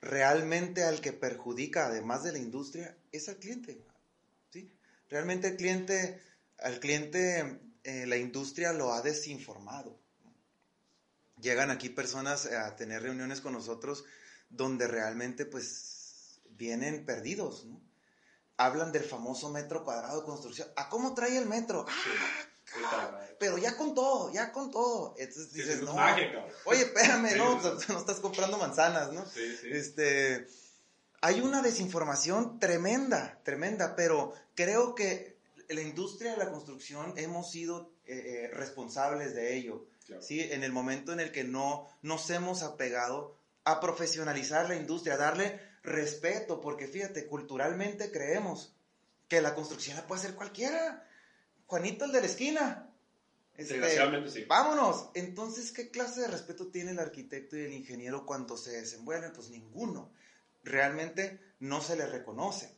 [0.00, 3.82] realmente al que perjudica, además de la industria, es al cliente.
[5.12, 6.22] Realmente el cliente,
[6.56, 10.00] al cliente, eh, la industria lo ha desinformado.
[11.38, 14.06] Llegan aquí personas a tener reuniones con nosotros
[14.48, 17.82] donde realmente pues vienen perdidos, ¿no?
[18.56, 20.68] Hablan del famoso metro cuadrado de construcción.
[20.76, 21.84] ¿A cómo trae el metro?
[21.86, 23.18] ¡Ah!
[23.38, 25.14] pero ya con todo, ya con todo.
[25.18, 25.94] Entonces dices, no,
[26.64, 29.26] oye, espérame, no, no estás comprando manzanas, ¿no?
[29.64, 30.46] Este,
[31.22, 37.92] hay una desinformación tremenda, tremenda, pero creo que la industria de la construcción hemos sido
[38.06, 39.86] eh, eh, responsables de ello.
[40.20, 40.40] ¿sí?
[40.40, 45.18] En el momento en el que no nos hemos apegado a profesionalizar la industria, a
[45.18, 48.74] darle respeto, porque fíjate, culturalmente creemos
[49.28, 51.08] que la construcción la puede hacer cualquiera.
[51.66, 52.90] Juanito el de la esquina.
[53.56, 54.44] Este, Desgraciadamente sí.
[54.44, 55.10] Vámonos.
[55.14, 59.32] Entonces, ¿qué clase de respeto tiene el arquitecto y el ingeniero cuando se desenvuelven?
[59.32, 60.10] Pues ninguno.
[60.62, 62.76] Realmente no se le reconoce.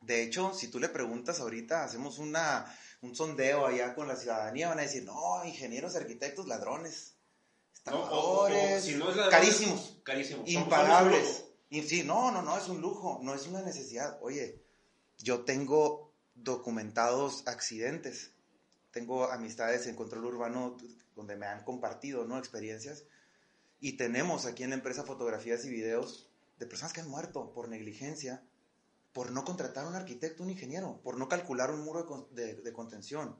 [0.00, 2.66] De hecho, si tú le preguntas ahorita, hacemos una,
[3.00, 7.14] un sondeo allá con la ciudadanía, van a decir, no, ingenieros, arquitectos, ladrones,
[7.72, 8.84] estafadores,
[9.30, 11.44] carísimos, carísimos, impagables.
[11.70, 14.18] Y sí, no, no, no, es un lujo, no es una necesidad.
[14.20, 14.62] Oye,
[15.18, 18.32] yo tengo documentados accidentes,
[18.90, 20.76] tengo amistades en control urbano
[21.16, 22.38] donde me han compartido, ¿no?
[22.38, 23.04] Experiencias.
[23.80, 27.68] Y tenemos aquí en la empresa fotografías y videos de personas que han muerto por
[27.68, 28.42] negligencia,
[29.12, 33.36] por no contratar a un arquitecto, un ingeniero, por no calcular un muro de, contención,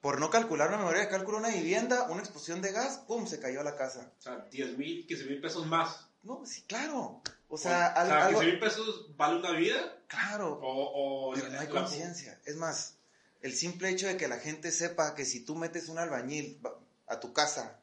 [0.00, 3.26] por no calcular una memoria de cálculo una vivienda, una explosión de gas, ¡pum!
[3.26, 4.12] se cayó a la casa.
[4.18, 6.08] O sea, 10 mil, 15 mil pesos más.
[6.24, 7.22] No, sí, claro.
[7.48, 10.02] O sea, o sea 15 mil pesos vale una vida.
[10.08, 10.58] Claro.
[10.60, 12.40] O, pero no hay conciencia.
[12.44, 12.96] Es más,
[13.42, 16.60] el simple hecho de que la gente sepa que si tú metes un albañil
[17.06, 17.78] a tu casa,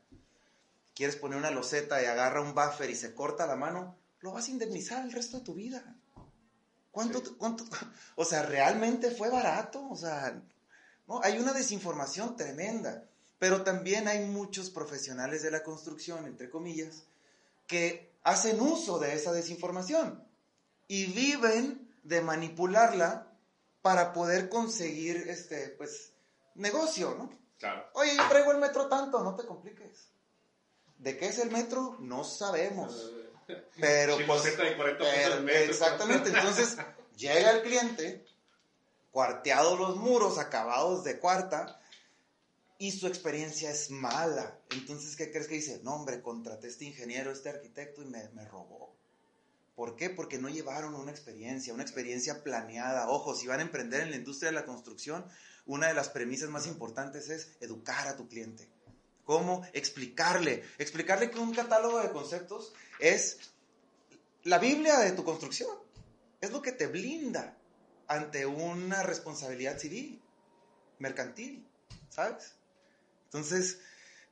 [0.94, 4.48] quieres poner una loseta y agarra un buffer y se corta la mano, lo vas
[4.48, 5.96] a indemnizar el resto de tu vida.
[6.92, 7.66] ¿Cuánto, cuánto,
[8.16, 9.88] o sea, realmente fue barato?
[9.90, 10.42] O sea,
[11.08, 13.06] no, hay una desinformación tremenda,
[13.40, 17.04] pero también hay muchos profesionales de la construcción, entre comillas,
[17.68, 20.24] que hacen uso de esa desinformación
[20.88, 23.28] y viven de manipularla
[23.82, 26.12] para poder conseguir, este, pues,
[26.56, 27.32] negocio, ¿no?
[27.58, 27.86] Claro.
[27.94, 30.10] Oye, yo traigo el metro tanto, no te compliques.
[30.98, 31.98] ¿De qué es el metro?
[32.00, 33.12] No sabemos.
[33.80, 34.46] Pero, pues,
[35.70, 36.78] exactamente, entonces
[37.16, 38.26] llega el cliente,
[39.12, 41.80] cuarteados los muros, acabados de cuarta,
[42.78, 44.60] y su experiencia es mala.
[44.72, 45.82] Entonces, ¿qué crees que dice?
[45.84, 48.96] No, hombre, contraté este ingeniero, este arquitecto y me, me robó.
[49.76, 50.10] ¿Por qué?
[50.10, 53.10] Porque no llevaron una experiencia, una experiencia planeada.
[53.10, 55.26] Ojo, si van a emprender en la industria de la construcción,
[55.66, 58.68] una de las premisas más importantes es educar a tu cliente.
[59.26, 59.66] ¿Cómo?
[59.74, 60.64] Explicarle.
[60.78, 63.38] Explicarle que un catálogo de conceptos es
[64.44, 65.78] la Biblia de tu construcción.
[66.40, 67.58] Es lo que te blinda
[68.08, 70.22] ante una responsabilidad civil,
[71.00, 71.66] mercantil,
[72.10, 72.56] ¿sabes?
[73.26, 73.80] Entonces,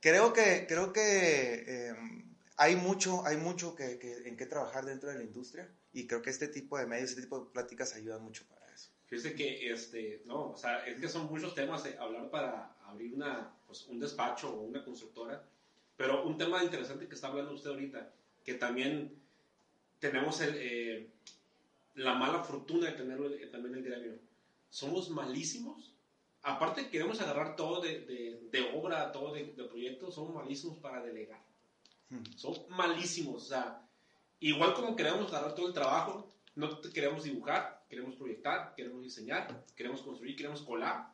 [0.02, 5.16] creo que, creo que em, hay mucho, hay mucho que, en qué trabajar dentro de
[5.16, 8.46] la industria y creo que este tipo de medios, este tipo de pláticas ayudan mucho
[8.50, 8.59] para.
[9.10, 13.14] Fíjese que, este, no, o sea, es que son muchos temas de hablar para abrir
[13.16, 15.44] una, pues, un despacho o una constructora
[15.98, 18.14] Pero un tema interesante que está hablando usted ahorita,
[18.46, 19.20] que también
[20.00, 21.10] tenemos el, eh,
[21.96, 24.20] la mala fortuna de tenerlo eh, también el gremio.
[24.70, 25.94] Somos malísimos.
[26.44, 31.04] Aparte queremos agarrar todo de, de, de obra, todo de, de proyectos, somos malísimos para
[31.04, 31.42] delegar.
[32.10, 32.24] Hmm.
[32.38, 33.44] Son malísimos.
[33.44, 33.86] O sea,
[34.40, 40.02] igual como queremos agarrar todo el trabajo, no queremos dibujar, queremos proyectar, queremos diseñar, queremos
[40.02, 41.12] construir, queremos colar,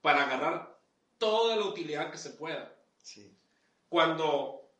[0.00, 0.78] para agarrar
[1.18, 2.76] toda la utilidad que se pueda.
[3.02, 3.34] Sí.
[3.88, 4.70] Cuando,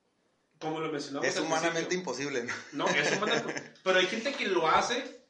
[0.58, 2.54] como lo mencionamos Es humanamente imposible, ¿no?
[2.72, 3.74] no, es humanamente.
[3.82, 5.22] pero hay gente que lo hace,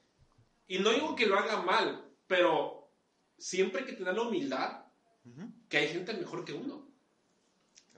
[0.66, 2.90] y no digo que lo haga mal, pero
[3.38, 4.82] siempre hay que tener la humildad
[5.68, 6.90] que hay gente mejor que uno.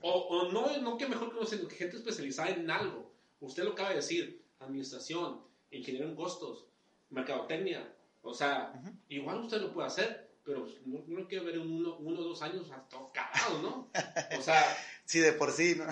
[0.01, 3.11] O, o no, no que mejor que uno, sino que gente especializada en algo.
[3.39, 5.41] Usted lo acaba de decir, administración,
[5.71, 6.67] ingeniero en costos,
[7.09, 7.94] mercadotecnia.
[8.25, 8.91] O sea, Ujú.
[9.09, 12.41] igual usted lo puede hacer, pero no, no quiero ver en uno, uno o dos
[12.41, 13.89] años todo cagado, ¿no?
[14.37, 14.61] O sea,
[15.05, 15.85] Sí, de por sí, ¿no?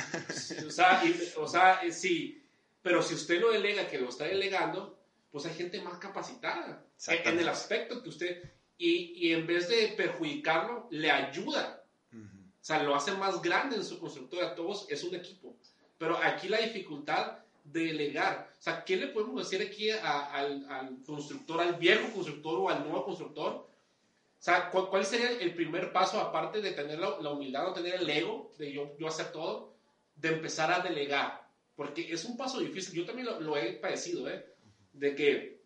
[0.68, 2.44] o sea, y- o sea, eh, sí,
[2.82, 5.00] pero si usted lo delega, que lo está delegando,
[5.32, 8.44] pues hay gente más capacitada en- el aspecto que usted,
[8.78, 11.84] y, y en vez de perjudicarlo, le ayuda.
[12.12, 14.56] O sea, lo hace más grande en su constructora.
[14.56, 15.56] Todos es un equipo.
[15.98, 18.50] Pero aquí la dificultad delegar.
[18.60, 22.70] O sea, ¿qué le podemos decir aquí a- al, al constructor, al viejo constructor o
[22.70, 23.52] al nuevo constructor?
[23.54, 28.10] O sea, ¿cuál, sería el primer paso, aparte de tener la, humildad o tener el
[28.10, 29.74] ego de yo, yo hacer todo,
[30.16, 31.48] de empezar a delegar?
[31.76, 32.94] Porque es un paso difícil.
[32.94, 34.46] Yo también lo, he padecido, ¿eh?
[34.92, 35.62] De que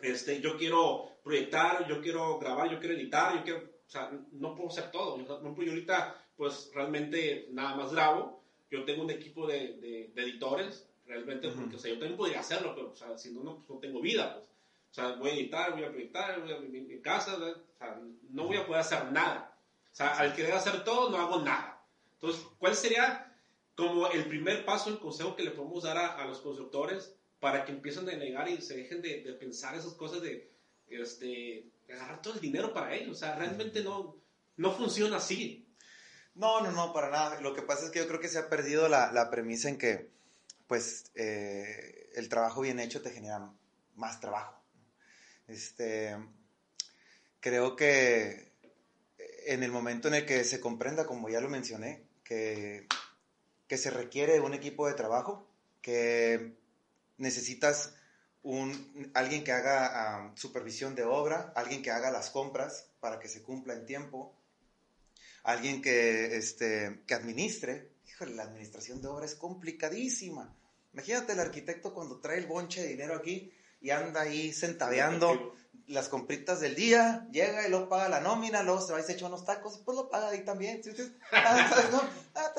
[0.00, 4.54] este, yo quiero proyectar, yo quiero grabar, yo quiero editar, yo quiero, o sea, no
[4.54, 5.18] puedo hacer todo.
[5.18, 8.44] Yo, yo ahorita, pues realmente nada más grabo.
[8.70, 9.74] Yo tengo un equipo de-
[10.14, 11.60] de editores, realmente, Ujú.
[11.60, 13.78] porque, o sea, yo también podría hacerlo, pero, o sea, si no, no, pues, no
[13.78, 14.46] tengo vida, pues.
[14.46, 17.62] O sea, voy a editar, voy a proyectar, voy a mi, casa, ¿verdad?
[17.62, 19.56] o sea, no voy a poder hacer nada.
[19.92, 21.84] O sea, al querer hacer todo, no hago nada.
[22.14, 23.36] Entonces, ¿cuál sería
[23.76, 27.64] como el primer paso, el consejo que le podemos dar a, a los constructores para
[27.64, 30.52] que empiecen a negar y se dejen de, de pensar esas cosas de,
[30.88, 33.16] este, de agarrar todo el dinero para ellos?
[33.16, 34.16] O sea, realmente no,
[34.56, 35.68] no funciona así.
[36.34, 37.40] No, no, no, para nada.
[37.40, 39.78] Lo que pasa es que yo creo que se ha perdido la, la premisa en
[39.78, 40.10] que,
[40.70, 43.52] pues, eh, el trabajo bien hecho te genera
[43.96, 44.62] más trabajo.
[45.48, 46.16] Este,
[47.40, 48.52] creo que
[49.46, 52.86] en el momento en el que se comprenda, como ya lo mencioné, que,
[53.66, 55.50] que se requiere un equipo de trabajo,
[55.82, 56.54] que
[57.18, 57.92] necesitas
[58.44, 63.26] un, alguien que haga ah, supervisión de obra, alguien que haga las compras para que
[63.26, 64.36] se cumpla en tiempo,
[65.42, 67.90] alguien que, este, que administre.
[68.06, 70.56] Híjole, la administración de obra es complicadísima.
[70.92, 75.54] Imagínate el arquitecto cuando trae el bonche de dinero aquí y anda ahí centaveando
[75.86, 79.12] las compritas del día, llega y luego paga la nómina, luego se va y se
[79.12, 80.82] echa unos tacos, pues lo paga ahí también.
[80.82, 80.90] ¿sí?
[81.32, 81.70] Ah.
[82.34, 82.52] Ah.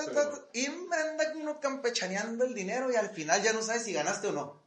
[0.54, 4.32] Y anda uno campechaneando el dinero y al final ya no sabes si ganaste o
[4.34, 4.62] no.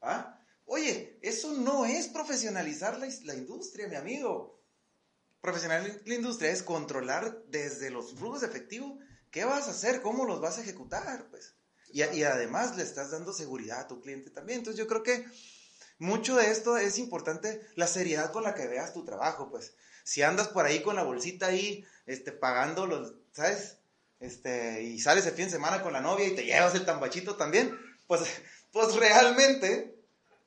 [0.00, 0.40] ¿Ah?
[0.64, 4.62] Oye, eso no es profesionalizar la, la industria, mi amigo.
[5.40, 8.98] Profesionalizar la industria es controlar desde los flujos de efectivo
[9.30, 11.55] qué vas a hacer, cómo los vas a ejecutar, pues.
[11.92, 14.58] Y, y además le estás dando seguridad a tu cliente también.
[14.58, 15.24] Entonces yo creo que
[15.98, 19.74] mucho de esto es importante la seriedad con la que veas tu trabajo, pues.
[20.04, 23.78] Si andas por ahí con la bolsita ahí, este, pagando los, ¿sabes?
[24.20, 27.36] Este, y sales el fin de semana con la novia y te llevas el tambachito
[27.36, 28.22] también, pues,
[28.72, 29.94] pues realmente,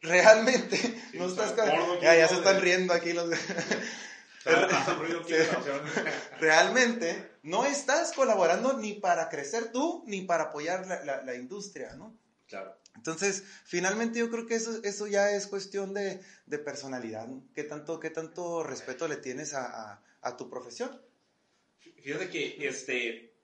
[0.02, 1.70] realmente, Sí, no está estás...
[2.02, 3.30] ya, ya se están De- riendo aquí los...
[6.40, 11.96] Realmente no estás colaborando ni para crecer tú, ni para apoyar la, la- la industria,
[11.96, 12.18] ¿no?
[12.48, 12.76] Claro.
[12.96, 17.28] Entonces, finalmente yo creo que eso, eso ya es cuestión de, de personalidad.
[17.28, 17.48] ¿no?
[17.54, 21.00] ¿Qué, tanto, ¿Qué tanto respeto le tienes a, a- a tu profesión?
[22.04, 23.36] Fíjate que este,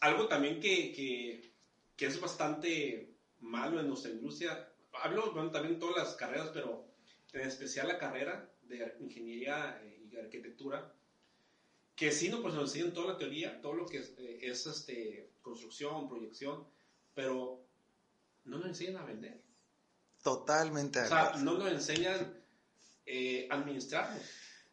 [0.00, 1.54] algo también que, que,
[1.96, 4.68] que es bastante malo en nuestra industria,
[5.02, 6.86] hablo bueno, también en todas las carreras, pero
[7.32, 10.92] en especial la carrera de ingeniería eh, y arquitectura,
[11.94, 14.66] que sí no, pues nos enseñan toda la teoría, todo lo que es, eh, es,
[14.66, 16.66] este, construcción, proyección,
[17.14, 17.64] pero
[18.44, 19.40] no nos enseñan a vender.
[20.22, 21.00] Totalmente.
[21.00, 22.42] O sea, no nos enseñan
[23.06, 24.22] eh, administrarnos.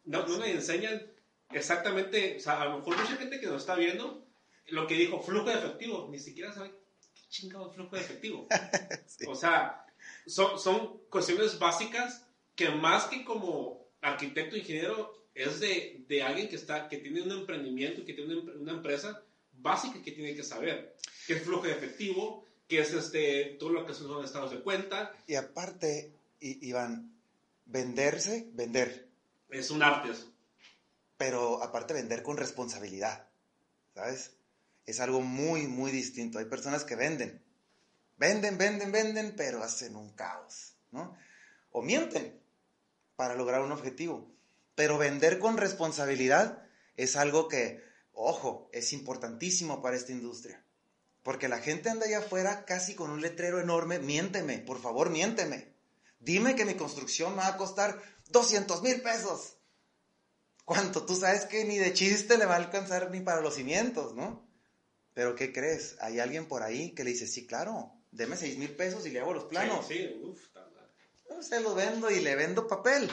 [0.04, 1.10] No, no nos enseñan
[1.50, 4.26] exactamente, o sea, a lo mejor mucha gente que nos está viendo,
[4.68, 6.72] lo que dijo flujo de efectivo, ni siquiera sabe
[7.14, 8.48] qué chingado es flujo de efectivo.
[9.06, 9.26] Sí.
[9.28, 9.84] O sea,
[10.26, 16.56] son, son cuestiones básicas que más que como arquitecto ingeniero es de, de alguien que,
[16.56, 19.22] está, que tiene un emprendimiento, que tiene una, empre- una empresa
[19.52, 20.96] básica que tiene que saber.
[21.26, 22.44] ¿Qué es flujo de efectivo?
[22.68, 25.12] ¿Qué es este, todo lo que son estados de cuenta?
[25.26, 27.14] Y aparte, Iván,
[27.66, 29.08] venderse, vender,
[29.50, 30.32] Es un arte eso.
[31.16, 33.28] pero aparte vender con responsabilidad,
[33.94, 34.32] ¿sabes?
[34.86, 36.38] es algo muy, muy distinto.
[36.38, 37.40] Hay personas que venden,
[38.16, 41.16] venden, venden, venden, pero hacen un caos, ¿no?
[41.72, 42.40] O mienten
[43.14, 44.29] para lograr un objetivo.
[44.80, 46.62] Pero vender con responsabilidad
[46.96, 50.64] es algo que, ojo, es importantísimo para esta industria.
[51.22, 55.74] Porque la gente anda allá afuera casi con un letrero enorme, miénteme, por favor, miénteme.
[56.18, 58.00] Dime que mi construcción me va a costar
[58.30, 59.58] 200 mil pesos.
[60.64, 61.04] ¿Cuánto?
[61.04, 64.48] Tú sabes que ni de chiste le va a alcanzar ni para los cimientos, ¿no?
[65.12, 65.98] Pero ¿qué crees?
[66.00, 69.20] Hay alguien por ahí que le dice, sí, claro, deme 6 mil pesos y le
[69.20, 69.86] hago los planos.
[69.86, 70.40] Sí, sí, uf,
[71.42, 73.10] se los vendo y le vendo papel.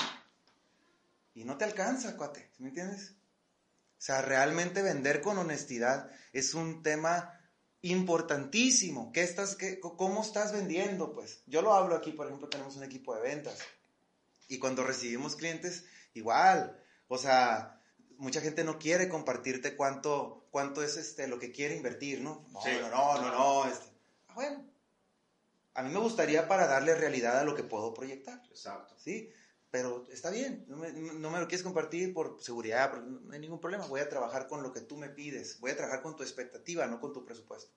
[1.37, 3.11] Y no te alcanza, cuate, ¿me entiendes?
[3.11, 7.39] O sea, realmente vender con honestidad es un tema
[7.81, 9.11] importantísimo.
[9.11, 11.13] ¿Qué estás, qué, ¿Cómo estás vendiendo?
[11.13, 13.59] Pues yo lo hablo aquí, por ejemplo, tenemos un equipo de ventas.
[14.47, 15.85] Y cuando recibimos clientes,
[16.15, 16.83] igual.
[17.07, 17.83] O sea,
[18.17, 22.47] mucha gente no quiere compartirte cuánto, cuánto es este, lo que quiere invertir, ¿no?
[22.49, 23.69] No, no, no, no, no.
[23.69, 23.85] Este.
[24.29, 24.65] Ah, bueno,
[25.75, 28.41] a mí me gustaría para darle realidad a lo que puedo proyectar.
[28.49, 28.95] Exacto.
[28.97, 29.31] ¿Sí?
[29.69, 33.59] Pero está bien, no me, no me, lo quieres compartir por seguridad, no hay ningún
[33.59, 33.85] problema.
[33.85, 36.87] Voy a trabajar con lo que tú me pides, voy a trabajar con tu expectativa,
[36.87, 37.71] no con tu presupuesto.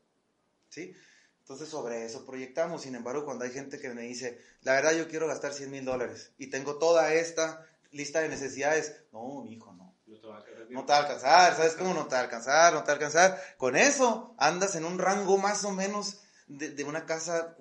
[0.68, 0.94] ¿Sí?
[1.40, 2.82] Entonces sobre eso proyectamos.
[2.82, 5.84] Sin embargo, cuando hay gente que me dice, la verdad yo quiero gastar 100 mil
[5.84, 9.96] dólares y tengo toda esta lista de necesidades, no, mi hijo, no.
[10.06, 12.24] No te, va a no te va a alcanzar, ¿sabes cómo no te va a
[12.24, 12.72] alcanzar?
[12.72, 13.42] No te va a alcanzar.
[13.56, 17.56] Con eso andas en un rango más o menos de, de una casa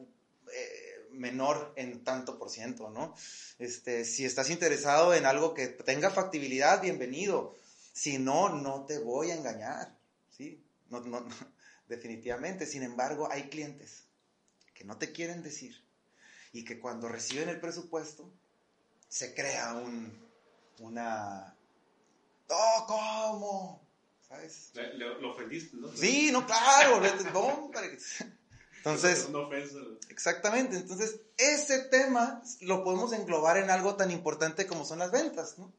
[1.20, 3.14] menor en tanto por ciento, ¿no?
[3.60, 7.56] Este, si estás interesado en algo que tenga factibilidad, bienvenido.
[7.94, 9.98] Si no, no te voy a engañar,
[10.30, 10.64] ¿sí?
[10.90, 11.28] No, no,
[11.88, 12.66] definitivamente.
[12.66, 14.06] Sin embargo, hay clientes
[14.74, 15.84] que no te quieren decir
[16.54, 18.32] y que cuando reciben el presupuesto
[19.10, 20.18] se crea un,
[20.80, 21.56] una...
[22.48, 23.90] ¡Oh, cómo!
[24.28, 24.72] ¿Sabes?
[25.00, 25.92] lo ofendiste, ¿no?
[25.96, 27.02] Sí, no, claro.
[27.34, 27.72] no,
[28.80, 29.28] entonces,
[30.10, 35.58] exactamente, entonces ese tema lo podemos englobar en algo tan importante como son las ventas,
[35.58, 35.74] ¿no?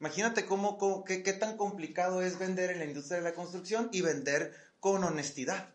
[0.00, 4.00] Imagínate cómo, qué, qué, tan complicado es vender en la industria de la construcción y
[4.00, 5.72] vender con honestidad.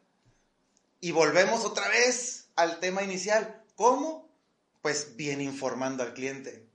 [0.99, 3.63] Y volvemos otra vez al tema inicial.
[3.75, 4.29] ¿Cómo?
[4.81, 6.65] Pues bien informando al cliente.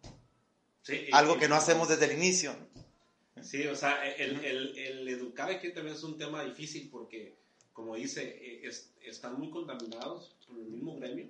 [0.82, 2.56] Sí, algo que no hacemos desde el inicio.
[3.42, 7.36] Sí, o sea, el, el, el educar al cliente también es un tema difícil porque
[7.82, 8.70] como dice, eh,
[9.02, 11.26] están muy contaminados por el mismo gremio,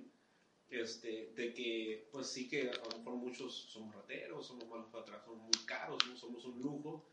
[0.69, 5.01] este, de que, pues sí que a lo mejor muchos somos rateros, somos malos para
[5.01, 7.05] atrás, somos muy caros, no somos un lujo,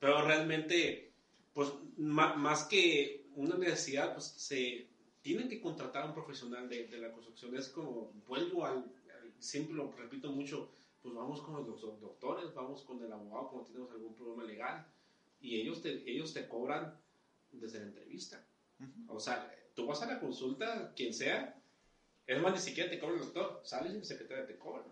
[0.00, 1.12] pero realmente,
[1.54, 4.88] pues más que una necesidad, pues se
[5.20, 7.56] tienen que contratar a un profesional de, de la construcción.
[7.56, 8.84] Es como, vuelvo al,
[9.38, 13.92] siempre lo repito mucho, pues vamos con los doctores, vamos con el abogado cuando tenemos
[13.92, 14.86] algún problema legal
[15.40, 17.00] y ellos te, ellos te cobran
[17.52, 18.44] desde la entrevista.
[19.08, 21.60] O sea, tú vas a la consulta, quien sea,
[22.26, 24.84] es más, ni siquiera te cobra el doctor, sales y el secretario te cobra.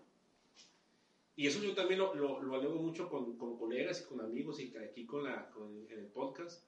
[1.35, 4.59] Y eso yo también lo, lo, lo alego mucho con, con, colegas y con amigos
[4.59, 6.63] y aquí con, la, con en el podcast.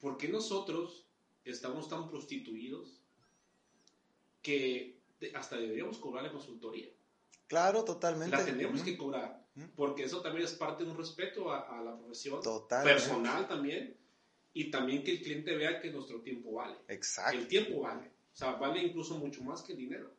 [0.00, 1.06] ¿Por qué nosotros
[1.44, 3.00] estamos tan prostituidos
[4.42, 5.00] que
[5.34, 6.88] hasta deberíamos cobrar la consultoría?
[7.46, 8.36] Claro, totalmente.
[8.36, 9.44] La tenemos que cobrar,
[9.74, 12.40] porque eso también es parte de un respeto a, a la profesión
[12.84, 14.00] personal también
[14.52, 16.76] y también que el cliente vea que nuestro tiempo vale.
[16.88, 17.38] Exacto.
[17.38, 18.10] El tiempo vale.
[18.32, 20.12] O sea, vale incluso mucho más que el dinero.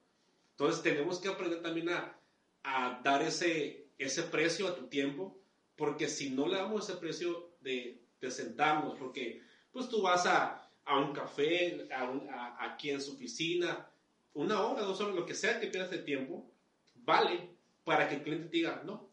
[0.52, 2.18] Entonces tenemos que aprender también a,
[2.64, 5.38] a dar ese, ese precio a tu tiempo,
[5.76, 10.70] porque si no le damos ese precio de, de sentarnos, porque pues tú vas a,
[10.86, 13.90] a un café, a, aquí en su oficina,
[14.34, 16.50] una hora, dos horas, lo que sea que pierdas de tiempo,
[16.96, 17.50] vale
[17.84, 19.10] para que el cliente te diga no.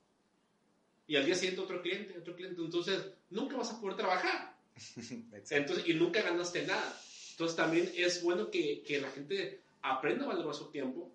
[1.07, 2.61] Y al día siguiente otro cliente, otro cliente.
[2.61, 4.48] Entonces, nunca vas a poder trabajar.
[5.51, 7.01] Entonces, y nunca ganaste nada.
[7.33, 11.13] Entonces también es bueno que, que, la gente aprenda a valorar su tiempo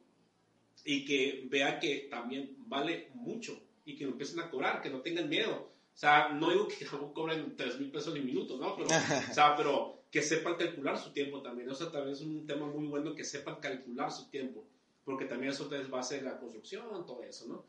[0.86, 5.02] y que vea que también vale mucho y que lo empiecen a cobrar, que no
[5.02, 5.74] tengan miedo.
[5.94, 8.76] O sea, no digo que cobren 3 mil pesos en minuto, ¿no?
[8.76, 8.88] Pero,
[9.32, 11.70] o sea, pero que sepan calcular su tiempo también.
[11.70, 14.66] O sea, también es un tema muy bueno que sepan calcular su tiempo,
[15.04, 17.66] porque también eso es base de la construcción, todo eso, ¿no?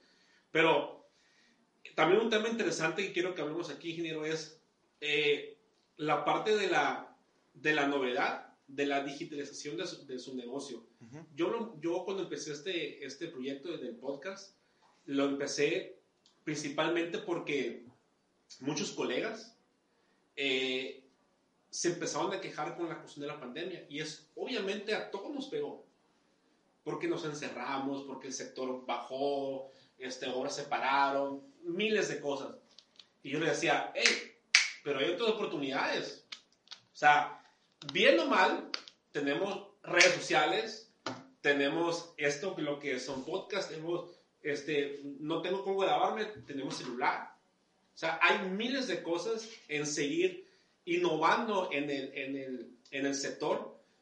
[0.51, 1.07] Pero
[1.95, 4.61] también un tema interesante que quiero que hablemos aquí, ingeniero, es
[5.01, 5.54] eh,
[5.97, 7.17] la parte de la,
[7.55, 10.87] de la novedad, de la digitalización de su, de su negocio.
[11.35, 14.57] yo, yo cuando empecé este, este proyecto del podcast,
[15.07, 15.99] lo empecé
[16.45, 17.85] principalmente porque
[18.61, 19.57] muchos colegas
[20.37, 21.05] eh,
[21.71, 25.33] se empezaban a quejar con la cuestión de la pandemia y es obviamente a todos
[25.33, 25.85] nos pegó
[26.85, 32.55] porque nos encerramos, porque el sector bajó, este, obras se pararon, miles de cosas.
[33.23, 34.34] Y yo le decía, hey,
[34.85, 36.25] pero hay otras oportunidades.
[36.93, 37.43] O sea,
[37.93, 38.71] bien o mal,
[39.11, 40.93] tenemos redes sociales,
[41.41, 44.11] tenemos esto, lo que son podcasts, tenemos,
[44.43, 47.35] este, no tengo cómo grabarme, tenemos celular.
[47.95, 50.49] O sea, hay miles de cosas en seguir
[50.85, 53.57] innovando en el, en el, en el sector.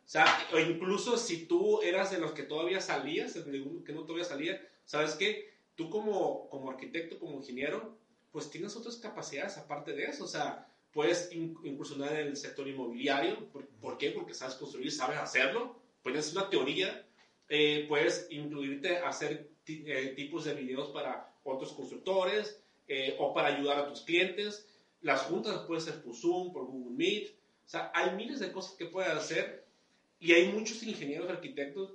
[0.04, 4.24] O sea, o incluso si tú eras de los que todavía salías, que no todavía
[4.24, 5.54] salía, ¿sabes qué?
[5.76, 7.96] Tú como, como arquitecto, como ingeniero,
[8.32, 10.24] pues tienes otras capacidades aparte de eso.
[10.24, 13.48] O sea, puedes incursionar en el sector inmobiliario.
[13.80, 14.10] ¿Por, qué?
[14.10, 15.80] Porque sabes construir, sabes hacerlo.
[16.02, 17.06] Puedes una teoría.
[17.48, 23.48] Eh, puedes incluirte a hacer eh, tipos de videos para otros constructores eh, o para
[23.48, 24.66] ayudar a tus clientes.
[25.00, 27.30] Las juntas pueden ser por Zoom, por Google Meet.
[27.66, 29.64] O sea, hay miles de cosas que puedes hacer
[30.20, 31.94] y hay muchos ingenieros arquitectos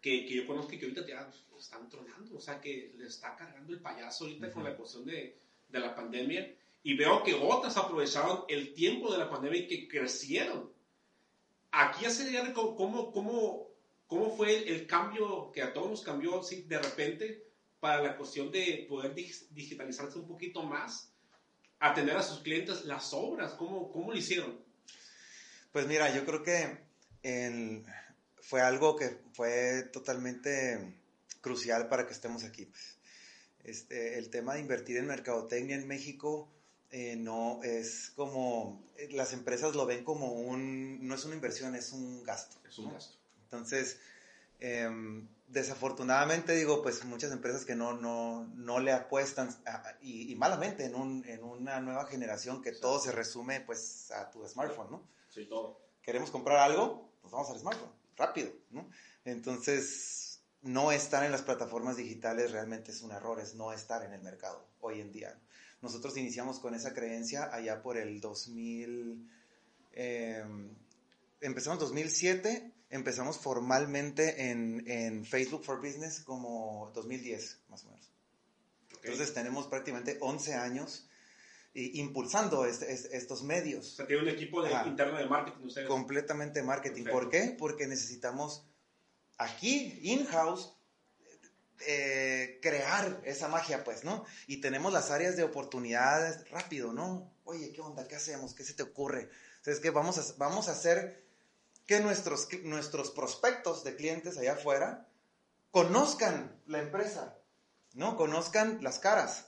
[0.00, 1.28] que, que yo conozco que ahorita ya
[1.58, 2.36] están tronando.
[2.36, 5.36] O sea, que le está cargando el payaso ahorita con la cuestión de,
[5.68, 6.54] de la pandemia
[6.86, 10.72] y veo que otras aprovecharon el tiempo de la pandemia y que crecieron.
[11.72, 13.70] Aquí ya sería cómo, cómo,
[14.06, 17.44] cómo fue el cambio que a todos nos cambió así de repente
[17.80, 21.12] para la cuestión de poder digitalizarse un poquito más,
[21.80, 24.56] atender a sus clientes las obras, ¿cómo, cómo lo hicieron?
[25.72, 26.84] Pues mira, yo creo que
[28.42, 30.94] fue algo que fue totalmente
[31.40, 32.70] crucial para que estemos aquí.
[33.64, 36.52] Este, el tema de invertir en mercadotecnia en México
[36.90, 41.74] eh, no es como, eh, las empresas lo ven como un, no es una inversión,
[41.74, 42.56] es un gasto.
[42.68, 43.18] Es un gasto.
[43.44, 43.98] Entonces,
[44.60, 49.54] em, desafortunadamente digo, pues muchas empresas que no, no, no le apuestan,
[50.00, 54.46] y, malamente en, un, en, una nueva generación que todo se resume pues a tu
[54.46, 55.08] smartphone, ¿no?
[55.28, 55.80] Sí, todo.
[56.02, 58.88] Queremos comprar algo, pues vamos al smartphone, rápido, ¿no?
[59.24, 64.12] Entonces, no estar en las plataformas digitales realmente es un error, es no estar en
[64.12, 65.38] el mercado hoy en día.
[65.82, 69.30] Nosotros iniciamos con esa creencia allá por el 2000,
[69.92, 70.44] eh,
[71.40, 78.10] empezamos 2007, empezamos formalmente en, en, Facebook for Business como 2010, más o menos.
[79.02, 81.08] Entonces tenemos prácticamente 11 años
[81.76, 83.92] impulsando estos medios.
[83.92, 85.88] O sea, tiene un equipo de, interno de marketing ustedes.
[85.88, 87.04] Completamente marketing.
[87.04, 87.54] ¿Por qué?
[87.58, 88.66] Porque necesitamos
[89.36, 90.75] aquí, in-house,
[91.80, 94.24] eh, crear esa magia, pues, ¿no?
[94.46, 97.32] Y tenemos las áreas de oportunidades rápido, ¿no?
[97.44, 98.06] Oye, ¿qué onda?
[98.08, 98.54] ¿Qué hacemos?
[98.54, 99.30] ¿Qué se te ocurre?
[99.66, 101.24] O es que vamos a, vamos a hacer
[101.86, 105.08] que nuestros, nuestros prospectos de clientes allá afuera
[105.70, 107.38] conozcan la empresa,
[107.94, 108.16] ¿no?
[108.16, 109.46] Conozcan las caras,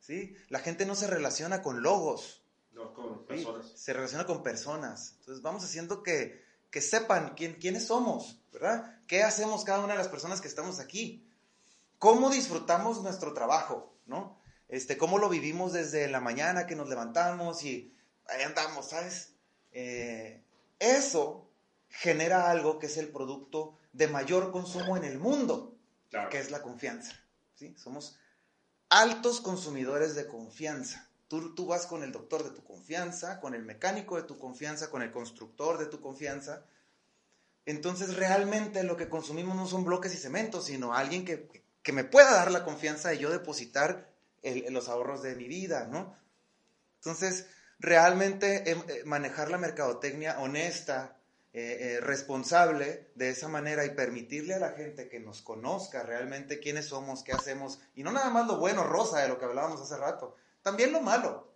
[0.00, 0.34] ¿sí?
[0.48, 2.42] La gente no se relaciona con logos.
[2.72, 3.72] No, con personas.
[3.74, 5.14] Se relaciona con personas.
[5.20, 9.00] Entonces vamos haciendo que, que sepan quién, quiénes somos, ¿verdad?
[9.06, 11.27] ¿Qué hacemos cada una de las personas que estamos aquí?
[11.98, 14.38] Cómo disfrutamos nuestro trabajo, ¿no?
[14.68, 17.94] Este, cómo lo vivimos desde la mañana que nos levantamos y
[18.26, 19.34] ahí andamos, ¿sabes?
[19.72, 20.42] Eh,
[20.78, 21.48] eso
[21.88, 25.74] genera algo que es el producto de mayor consumo en el mundo,
[26.30, 27.18] que es la confianza,
[27.54, 27.74] ¿sí?
[27.76, 28.18] Somos
[28.90, 31.08] altos consumidores de confianza.
[31.28, 34.90] Tú, tú vas con el doctor de tu confianza, con el mecánico de tu confianza,
[34.90, 36.64] con el constructor de tu confianza.
[37.66, 42.04] Entonces realmente lo que consumimos no son bloques y cementos, sino alguien que, que me
[42.04, 44.10] pueda dar la confianza de yo depositar
[44.70, 46.16] los ahorros de mi vida, ¿no?
[46.96, 47.46] Entonces,
[47.78, 51.18] realmente em, eh, manejar la mercadotecnia honesta,
[51.52, 56.60] eh, eh, responsable de esa manera y permitirle a la gente que nos conozca realmente
[56.60, 59.80] quiénes somos, qué hacemos, y no nada más lo bueno, rosa, de lo que hablábamos
[59.80, 61.52] hace rato, también lo malo,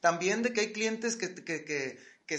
[0.00, 2.38] también de que hay clientes que, que, que, que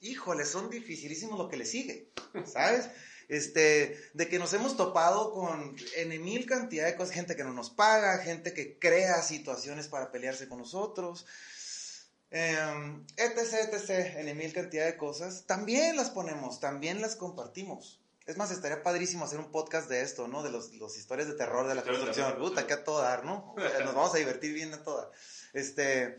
[0.00, 2.12] híjole, son dificilísimos lo que le sigue,
[2.46, 2.88] ¿sabes?
[3.32, 7.54] Este, de que nos hemos topado con en mil cantidad de cosas, gente que no
[7.54, 11.24] nos paga, gente que crea situaciones para pelearse con nosotros,
[12.30, 18.00] em, etc, etc, en mil cantidad de cosas, también las ponemos, también las compartimos.
[18.26, 20.42] Es más, estaría padrísimo hacer un podcast de esto, ¿no?
[20.42, 22.36] De los, los historias de terror de la construcción.
[22.36, 23.54] Puta, que a todo dar, ¿no?
[23.56, 25.10] Nos vamos a divertir bien a toda.
[25.54, 26.18] Este,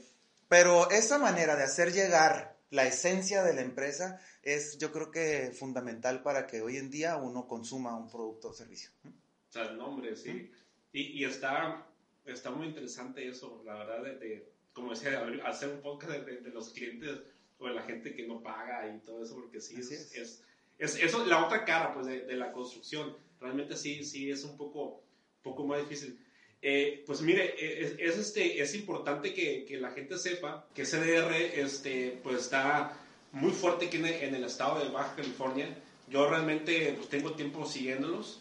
[0.50, 5.52] pero esa manera de hacer llegar la esencia de la empresa es yo creo que
[5.52, 8.90] fundamental para que hoy en día uno consuma un producto o servicio.
[9.06, 10.52] O sea, el nombre, sí.
[10.92, 11.86] Y, y, está,
[12.26, 16.72] está muy interesante eso, la verdad, de, como decía, hacer un podcast de, de, los
[16.72, 17.20] clientes
[17.60, 20.44] o de la gente que no paga y todo eso, porque sí, es, es,
[20.80, 23.16] es, eso la otra cara pues, de, la construcción.
[23.40, 25.04] Realmente sí, sí es un poco,
[25.44, 26.20] poco más difícil.
[26.66, 31.36] Eh, pues mire, es, es, este, es importante que, que, la gente sepa que CDR
[31.36, 32.98] este, pues está
[33.34, 35.68] muy fuerte aquí en el, estado de Baja California.
[36.10, 38.40] Yo realmente pues, tengo tiempo siguiéndolos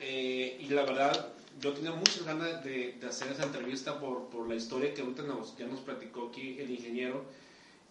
[0.00, 4.48] eh, y la verdad yo tenía muchas ganas de, de hacer esa entrevista por, por,
[4.48, 7.24] la historia que ahorita nos, ya nos platicó aquí el ingeniero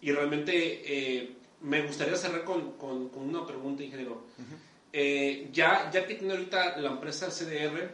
[0.02, 1.30] y realmente eh,
[1.62, 4.24] me gustaría cerrar con, con, con una pregunta, ingeniero.
[4.92, 7.90] Eh, ya, ya que tiene ahorita la empresa CDR,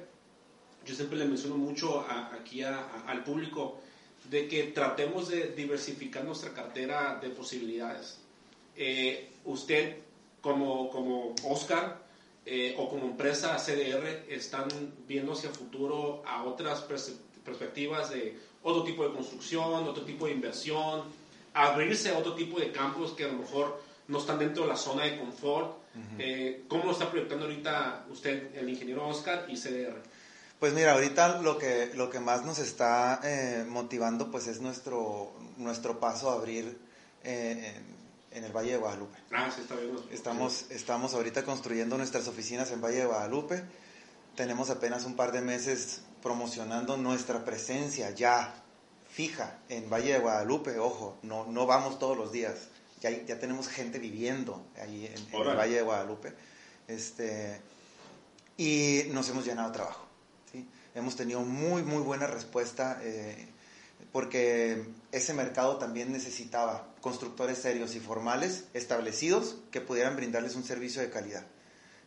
[0.86, 3.80] yo siempre le menciono mucho aquí al público
[4.30, 8.18] de que tratemos de diversificar nuestra cartera de posibilidades.
[8.76, 9.98] Eh, usted,
[10.40, 12.04] como, como Oscar,
[12.44, 14.68] eh, o como empresa CDR, están
[15.08, 16.82] viendo hacia el futuro a otras
[17.44, 21.02] perspectivas de otro tipo de construcción, otro tipo de inversión,
[21.54, 24.76] abrirse a otro tipo de campos que a lo mejor no están dentro de la
[24.76, 25.78] zona de confort.
[26.18, 29.96] Eh, ¿Cómo lo está proyectando ahorita usted, el ingeniero Oscar y CDR?
[30.60, 35.32] Pues mira, ahorita lo que, lo que más nos está eh, motivando pues es nuestro,
[35.58, 36.78] nuestro paso a abrir
[37.24, 37.74] eh,
[38.30, 39.18] en, el Valle de Guadalupe.
[39.32, 39.96] Ah, sí, está bien.
[40.10, 43.64] Estamos, estamos ahorita construyendo nuestras oficinas en Valle de Guadalupe.
[44.34, 48.54] Tenemos apenas un par de meses promocionando nuestra presencia ya
[49.10, 50.78] fija en Valle de Guadalupe.
[50.78, 52.68] Ojo, no, no vamos todos los días
[53.00, 56.32] ya, ya tenemos gente viviendo ahí en, el Valle de Guadalupe.
[56.88, 57.60] Este,
[58.56, 60.05] y nos hemos llenado de trabajo.
[60.96, 63.48] Hemos tenido muy, muy buena respuesta eh,
[64.12, 71.00] porque ese mercado también necesitaba constructores serios y formales, establecidos, que pudieran brindarles un servicio
[71.02, 71.46] de calidad.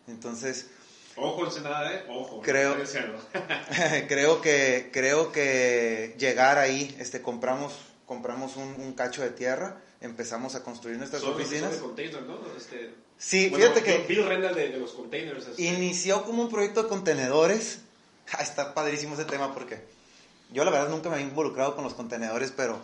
[0.07, 0.67] Entonces...
[1.15, 2.03] Ojo, Ensenada, ¿eh?
[2.09, 2.41] Ojo.
[2.41, 2.75] Creo,
[4.07, 7.73] creo, que, creo que llegar ahí, este, compramos,
[8.05, 11.73] compramos un, un cacho de tierra empezamos a construir nuestras oficinas.
[12.57, 14.05] Este, sí, fíjate que...
[14.07, 15.47] Bill Renda de, de, los containers.
[15.47, 15.61] Este.
[15.61, 17.79] Inició como un proyecto de contenedores.
[18.37, 19.83] Ah, está padrísimo ese tema porque
[20.51, 22.79] yo la verdad nunca me había involucrado con los contenedores, pero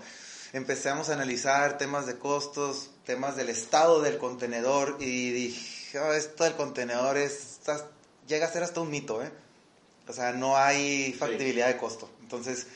[0.54, 6.44] empezamos a analizar temas de costos, temas del estado del contenedor y dije, oh, esto
[6.44, 7.60] del contenedor es,
[8.28, 9.32] llega a ser hasta un mito, ¿eh?
[10.08, 12.10] O sea, no hay factibilidad de costo.
[12.22, 12.68] Entonces,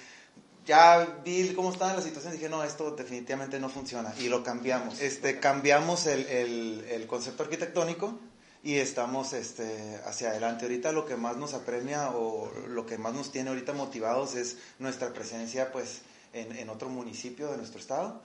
[0.65, 4.13] ya vi cómo estaba la situación y dije, no, esto definitivamente no funciona.
[4.17, 4.99] Y lo cambiamos.
[4.99, 8.20] Este, cambiamos el, el, el concepto arquitectónico
[8.64, 10.66] y estamos este, hacia adelante.
[10.66, 14.57] Ahorita lo que más nos apremia o lo que más nos tiene ahorita motivados es
[14.80, 16.01] nuestra presencia pues,
[16.34, 18.22] en, en otro municipio de nuestro estado.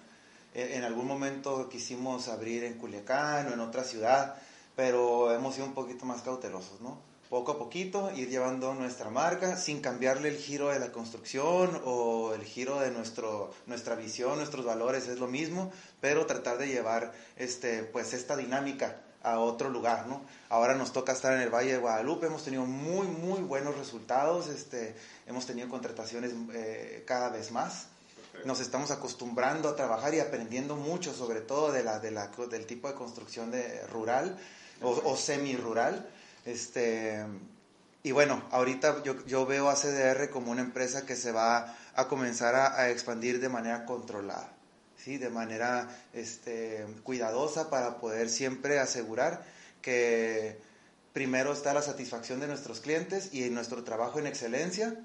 [0.55, 4.37] E, en algún momento quisimos abrir en Culiacán o en otra ciudad,
[4.77, 6.99] pero hemos sido un poquito más cautelosos, ¿no?
[7.35, 12.33] poco a poquito ir llevando nuestra marca sin cambiarle el giro de la construcción o
[12.33, 17.13] el giro de nuestro, nuestra visión, nuestros valores, es lo mismo, pero tratar de llevar
[17.37, 20.23] este, pues esta dinámica a otro lugar, ¿no?
[20.49, 24.49] Ahora nos toca estar en el Valle de Guadalupe, hemos tenido muy, muy buenos resultados,
[24.49, 24.95] este,
[25.27, 27.87] hemos tenido contrataciones eh, cada vez más,
[28.45, 32.67] nos estamos acostumbrando a trabajar y aprendiendo mucho, sobre todo de la, de la, del
[32.67, 34.39] tipo de construcción de rural
[34.83, 36.09] o, o semi-rural,
[36.45, 37.25] este,
[38.03, 42.07] y bueno, ahorita yo, yo, veo a CDR como una empresa que se va a
[42.07, 44.53] comenzar a, expandir de manera controlada,
[45.05, 45.19] ¿sí?
[45.19, 49.45] de manera este, cuidadosa para poder siempre asegurar
[49.83, 50.59] que
[51.13, 54.97] primero está la satisfacción de nuestros clientes y nuestro trabajo en excelencia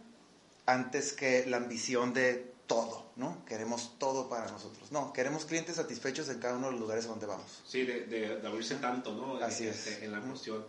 [0.66, 3.44] antes que la ambición de todo, ¿no?
[3.46, 4.92] Queremos todo para nosotros.
[4.92, 7.64] No, queremos clientes satisfechos en cada uno de los lugares donde vamos.
[7.68, 9.44] Sí, de, de, abrirse tanto, ¿no?
[9.44, 10.04] Así este, es.
[10.04, 10.64] En la cuestión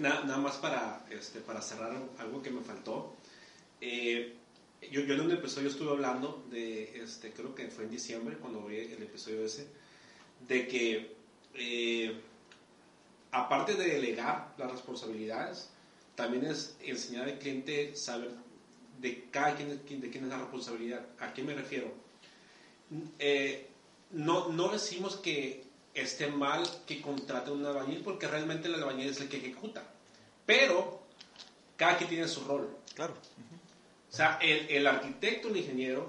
[0.00, 3.14] nada, nada, más para, este, para cerrar algo que me faltó.
[3.80, 4.34] Eh,
[4.90, 8.64] yo, yo en un episodio estuve hablando de, este, creo que fue en diciembre cuando
[8.64, 9.66] vi el episodio ese,
[10.46, 11.16] de que
[11.54, 12.20] eh,
[13.32, 15.70] aparte de delegar las responsabilidades,
[16.14, 18.30] también es enseñar al cliente saber
[19.00, 21.06] de cada quien, de quién es la responsabilidad.
[21.18, 21.92] ¿A qué me refiero?
[23.18, 23.68] Eh,
[24.12, 25.64] no, no decimos que
[25.94, 29.84] esté mal que contrate un albañil porque realmente el albañil es el que ejecuta.
[30.46, 31.02] Pero
[31.76, 32.74] cada quien tiene su rol.
[32.94, 33.14] Claro.
[33.14, 33.55] O
[34.16, 36.08] sea, el, el, arquitecto, el ingeniero,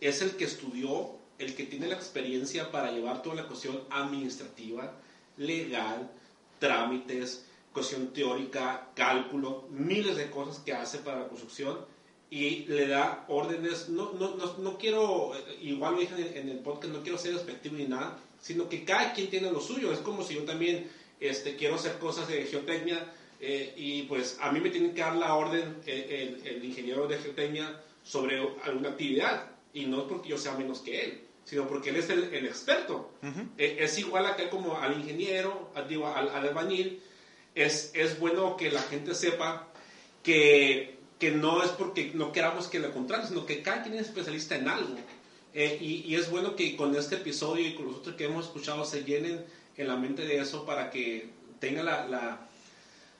[0.00, 4.92] es el que estudió, el que tiene la experiencia para llevar toda la cuestión administrativa,
[5.36, 6.10] legal,
[6.58, 11.78] trámites, cuestión teórica, cálculo, miles de cosas que hace para la construcción
[12.30, 13.88] y le da órdenes.
[13.88, 17.18] No, no, no, no quiero, igual lo dije en el, en el podcast, no quiero
[17.18, 19.92] ser despectivo ni nada, sino que cada quien tiene lo suyo.
[19.92, 24.52] Es como si yo también este, quiero hacer cosas de geotecnia eh, y pues a
[24.52, 29.50] mí me tiene que dar la orden el, el, ingeniero de geotecnia sobre alguna actividad
[29.72, 31.20] y no porque yo sea menos que él
[31.50, 33.10] sino porque él es el, el experto.
[33.58, 37.02] Eh, es igual acá como al ingeniero, al, digo, al, al, albañil.
[37.56, 39.66] Es, es bueno que la gente sepa
[40.22, 44.02] que, que no es porque no queramos que lo contraten, sino que cada quien es
[44.02, 44.94] especialista en algo.
[45.52, 48.84] Eh, y, es bueno que con este episodio y con los otros que hemos escuchado
[48.84, 49.44] se llenen
[49.76, 52.48] en la mente de eso para que tengan la, la,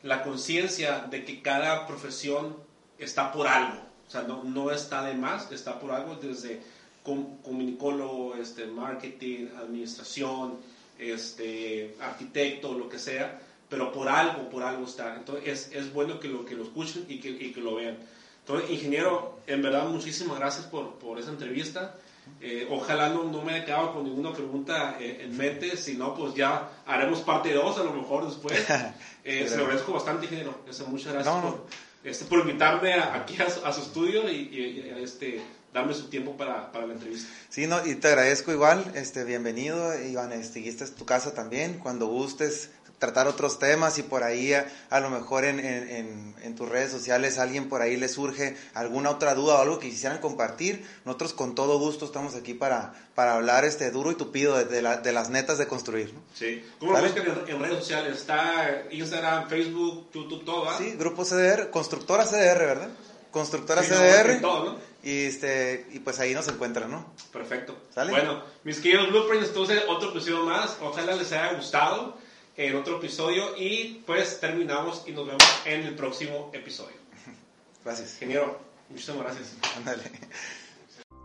[0.03, 2.57] la conciencia de que cada profesión
[2.98, 3.80] está por algo.
[4.07, 6.61] O sea, no, no está de más, está por algo desde
[7.03, 10.59] comunicólogo, este, marketing, administración,
[10.98, 15.16] este, arquitecto lo que sea, pero por algo, por algo está.
[15.16, 17.98] Entonces es, es bueno que lo, que lo escuchen y que, y que lo vean.
[18.40, 21.94] Entonces, ingeniero, en verdad, muchísimas gracias por, por esa entrevista.
[22.41, 26.14] Eh, ojalá no, no, me haya quedado con ninguna pregunta eh, en mente, si no,
[26.14, 28.59] pues ya haremos parte 2 a lo mejor después.
[29.22, 30.62] Eh, se lo agradezco bastante, ingeniero.
[30.89, 31.66] muchas gracias por,
[32.03, 35.43] este, por invitarme aquí a, su estudio y, y, este,
[35.74, 37.28] darme su tiempo para, para, la entrevista.
[37.51, 41.78] Sí, no, y te agradezco igual, este, bienvenido, Iván, este, esta es tu casa también,
[41.78, 42.70] cuando gustes,
[43.01, 47.38] tratar otros temas y por ahí a, lo mejor en, en, en, tus redes sociales
[47.38, 51.55] alguien por ahí le surge alguna otra duda o algo que quisieran compartir, nosotros con
[51.55, 55.30] todo gusto estamos aquí para, para hablar este duro y tupido de, de, de las
[55.30, 56.12] netas de construir.
[56.12, 56.20] ¿no?
[56.34, 58.18] Sí, ¿cómo lo buscan en, redes sociales?
[58.18, 60.78] Está Instagram, Facebook, YouTube, todo, ¿verdad?
[60.78, 62.90] Sí, Grupo CDR, Constructora CDR, ¿verdad?
[63.30, 64.42] Constructora CDR.
[64.42, 64.78] todo, ¿no?
[65.03, 67.14] Y, este, y pues ahí nos encuentran, ¿no?
[67.32, 67.74] Perfecto.
[67.94, 68.11] ¿Sale?
[68.11, 70.76] Bueno, mis queridos Blueprints, entonces otro episodio más.
[70.82, 72.18] Ojalá les haya gustado
[72.61, 76.96] en otro episodio y pues terminamos y nos vemos en el próximo episodio.
[77.84, 78.12] Gracias.
[78.14, 79.56] Ingeniero, muchísimas gracias.
[79.78, 80.02] Ándale.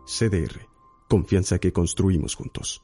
[0.06, 0.66] CDR,
[1.10, 2.82] confianza que construimos juntos.